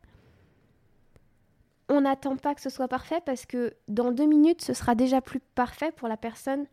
On 1.89 2.03
n'attend 2.03 2.37
pas 2.37 2.55
que 2.55 2.61
ce 2.61 2.71
soit 2.71 2.89
parfait 2.89 3.21
parce 3.25 3.47
que 3.47 3.75
dans 3.89 4.13
deux 4.13 4.27
minutes, 4.27 4.63
ce 4.63 4.75
sera 4.75 4.95
déjà 4.95 5.21
plus 5.21 5.41
parfait 5.41 5.93
pour 5.93 6.09
la 6.09 6.17
personne 6.17 6.67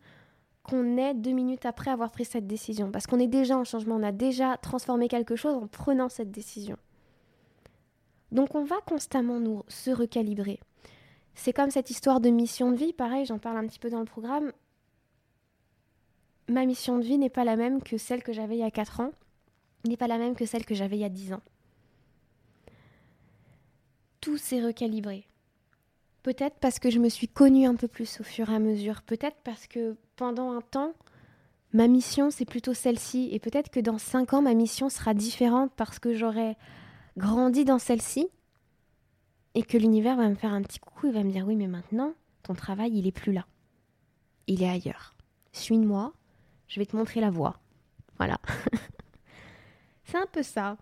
qu'on 0.62 0.96
est 0.98 1.14
deux 1.14 1.32
minutes 1.32 1.64
après 1.64 1.90
avoir 1.90 2.10
pris 2.10 2.24
cette 2.24 2.46
décision. 2.46 2.90
Parce 2.90 3.06
qu'on 3.06 3.20
est 3.20 3.28
déjà 3.28 3.56
en 3.56 3.64
changement, 3.64 3.96
on 3.96 4.02
a 4.02 4.12
déjà 4.12 4.56
transformé 4.58 5.08
quelque 5.08 5.36
chose 5.36 5.54
en 5.54 5.68
prenant 5.68 6.08
cette 6.08 6.30
décision. 6.30 6.76
Donc 8.32 8.54
on 8.54 8.64
va 8.64 8.76
constamment 8.86 9.38
nous 9.38 9.62
se 9.68 9.90
recalibrer. 9.90 10.60
C'est 11.34 11.52
comme 11.52 11.70
cette 11.70 11.90
histoire 11.90 12.20
de 12.20 12.30
mission 12.30 12.72
de 12.72 12.76
vie, 12.76 12.92
pareil, 12.92 13.26
j'en 13.26 13.38
parle 13.38 13.58
un 13.58 13.66
petit 13.66 13.78
peu 13.78 13.90
dans 13.90 14.00
le 14.00 14.06
programme. 14.06 14.52
ma 16.48 16.64
mission 16.64 16.98
de 16.98 17.04
vie 17.04 17.18
n'est 17.18 17.30
pas 17.30 17.44
la 17.44 17.56
même 17.56 17.82
que 17.82 17.98
celle 17.98 18.22
que 18.22 18.32
j'avais 18.32 18.56
il 18.56 18.60
y 18.60 18.64
a 18.64 18.70
4 18.70 19.00
ans, 19.00 19.12
n'est 19.84 19.96
pas 19.96 20.06
la 20.08 20.18
même 20.18 20.34
que 20.34 20.46
celle 20.46 20.64
que 20.64 20.74
j'avais 20.74 20.96
il 20.96 21.00
y 21.00 21.04
a 21.04 21.08
10 21.08 21.34
ans. 21.34 21.42
Tout 24.26 24.38
s'est 24.38 24.60
recalibré. 24.60 25.24
Peut-être 26.24 26.56
parce 26.58 26.80
que 26.80 26.90
je 26.90 26.98
me 26.98 27.08
suis 27.08 27.28
connue 27.28 27.64
un 27.64 27.76
peu 27.76 27.86
plus 27.86 28.20
au 28.20 28.24
fur 28.24 28.50
et 28.50 28.56
à 28.56 28.58
mesure. 28.58 29.02
Peut-être 29.02 29.36
parce 29.44 29.68
que 29.68 29.96
pendant 30.16 30.50
un 30.50 30.62
temps, 30.62 30.94
ma 31.72 31.86
mission, 31.86 32.32
c'est 32.32 32.44
plutôt 32.44 32.74
celle-ci. 32.74 33.28
Et 33.30 33.38
peut-être 33.38 33.70
que 33.70 33.78
dans 33.78 33.98
5 33.98 34.34
ans, 34.34 34.42
ma 34.42 34.54
mission 34.54 34.88
sera 34.88 35.14
différente 35.14 35.70
parce 35.76 36.00
que 36.00 36.12
j'aurai 36.12 36.56
grandi 37.16 37.64
dans 37.64 37.78
celle-ci. 37.78 38.26
Et 39.54 39.62
que 39.62 39.78
l'univers 39.78 40.16
va 40.16 40.28
me 40.28 40.34
faire 40.34 40.52
un 40.52 40.62
petit 40.62 40.80
coucou 40.80 41.06
et 41.06 41.12
va 41.12 41.22
me 41.22 41.30
dire 41.30 41.46
oui, 41.46 41.54
mais 41.54 41.68
maintenant, 41.68 42.12
ton 42.42 42.56
travail, 42.56 42.98
il 42.98 43.06
est 43.06 43.12
plus 43.12 43.32
là. 43.32 43.46
Il 44.48 44.60
est 44.60 44.68
ailleurs. 44.68 45.14
Suis-moi, 45.52 46.12
je 46.66 46.80
vais 46.80 46.86
te 46.86 46.96
montrer 46.96 47.20
la 47.20 47.30
voie. 47.30 47.60
Voilà. 48.16 48.40
c'est 50.04 50.18
un 50.18 50.26
peu 50.26 50.42
ça. 50.42 50.78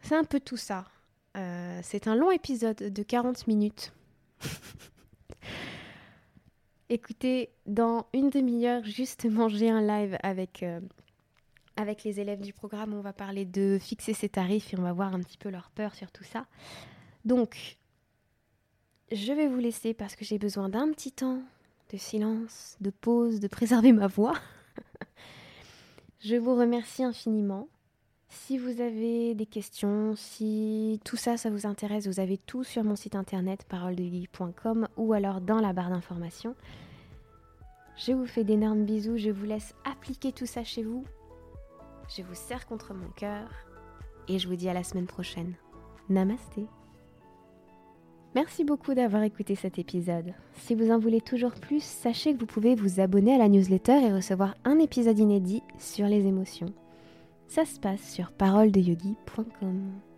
C'est 0.00 0.16
un 0.16 0.24
peu 0.24 0.40
tout 0.40 0.56
ça. 0.56 0.86
Euh, 1.36 1.80
c'est 1.82 2.08
un 2.08 2.14
long 2.14 2.30
épisode 2.30 2.76
de 2.76 3.02
40 3.02 3.46
minutes. 3.46 3.92
Écoutez, 6.88 7.50
dans 7.66 8.06
une 8.12 8.28
demi-heure, 8.28 8.84
justement, 8.84 9.48
j'ai 9.48 9.70
un 9.70 9.80
live 9.80 10.18
avec, 10.22 10.62
euh, 10.62 10.80
avec 11.76 12.04
les 12.04 12.20
élèves 12.20 12.40
du 12.40 12.52
programme. 12.52 12.92
On 12.92 13.00
va 13.00 13.14
parler 13.14 13.46
de 13.46 13.78
fixer 13.80 14.12
ses 14.12 14.28
tarifs 14.28 14.74
et 14.74 14.78
on 14.78 14.82
va 14.82 14.92
voir 14.92 15.14
un 15.14 15.20
petit 15.20 15.38
peu 15.38 15.48
leur 15.48 15.70
peur 15.70 15.94
sur 15.94 16.10
tout 16.10 16.24
ça. 16.24 16.44
Donc, 17.24 17.78
je 19.10 19.32
vais 19.32 19.48
vous 19.48 19.58
laisser 19.58 19.94
parce 19.94 20.16
que 20.16 20.24
j'ai 20.24 20.38
besoin 20.38 20.68
d'un 20.68 20.90
petit 20.92 21.12
temps 21.12 21.42
de 21.90 21.96
silence, 21.96 22.76
de 22.80 22.90
pause, 22.90 23.40
de 23.40 23.48
préserver 23.48 23.92
ma 23.92 24.06
voix. 24.06 24.34
je 26.20 26.36
vous 26.36 26.54
remercie 26.54 27.04
infiniment. 27.04 27.68
Si 28.34 28.56
vous 28.56 28.80
avez 28.80 29.34
des 29.34 29.44
questions, 29.44 30.14
si 30.16 30.98
tout 31.04 31.18
ça, 31.18 31.36
ça 31.36 31.50
vous 31.50 31.66
intéresse, 31.66 32.06
vous 32.06 32.18
avez 32.18 32.38
tout 32.38 32.64
sur 32.64 32.82
mon 32.82 32.96
site 32.96 33.14
internet 33.14 33.66
paroledevie.com 33.68 34.88
ou 34.96 35.12
alors 35.12 35.42
dans 35.42 35.60
la 35.60 35.74
barre 35.74 35.90
d'informations. 35.90 36.54
Je 37.94 38.12
vous 38.12 38.24
fais 38.24 38.42
d'énormes 38.42 38.84
bisous, 38.84 39.18
je 39.18 39.28
vous 39.28 39.44
laisse 39.44 39.74
appliquer 39.84 40.32
tout 40.32 40.46
ça 40.46 40.64
chez 40.64 40.82
vous. 40.82 41.04
Je 42.08 42.22
vous 42.22 42.34
serre 42.34 42.66
contre 42.66 42.94
mon 42.94 43.08
cœur 43.10 43.50
et 44.28 44.38
je 44.38 44.48
vous 44.48 44.56
dis 44.56 44.70
à 44.70 44.74
la 44.74 44.82
semaine 44.82 45.06
prochaine. 45.06 45.52
Namasté. 46.08 46.64
Merci 48.34 48.64
beaucoup 48.64 48.94
d'avoir 48.94 49.24
écouté 49.24 49.56
cet 49.56 49.78
épisode. 49.78 50.32
Si 50.54 50.74
vous 50.74 50.90
en 50.90 50.98
voulez 50.98 51.20
toujours 51.20 51.52
plus, 51.52 51.82
sachez 51.82 52.32
que 52.32 52.40
vous 52.40 52.46
pouvez 52.46 52.76
vous 52.76 52.98
abonner 52.98 53.34
à 53.34 53.38
la 53.38 53.50
newsletter 53.50 54.02
et 54.02 54.12
recevoir 54.12 54.54
un 54.64 54.78
épisode 54.78 55.18
inédit 55.18 55.62
sur 55.78 56.06
les 56.06 56.26
émotions. 56.26 56.72
Ça 57.54 57.66
se 57.66 57.78
passe 57.78 58.14
sur 58.14 58.32
paroledeyogi.com. 58.32 60.11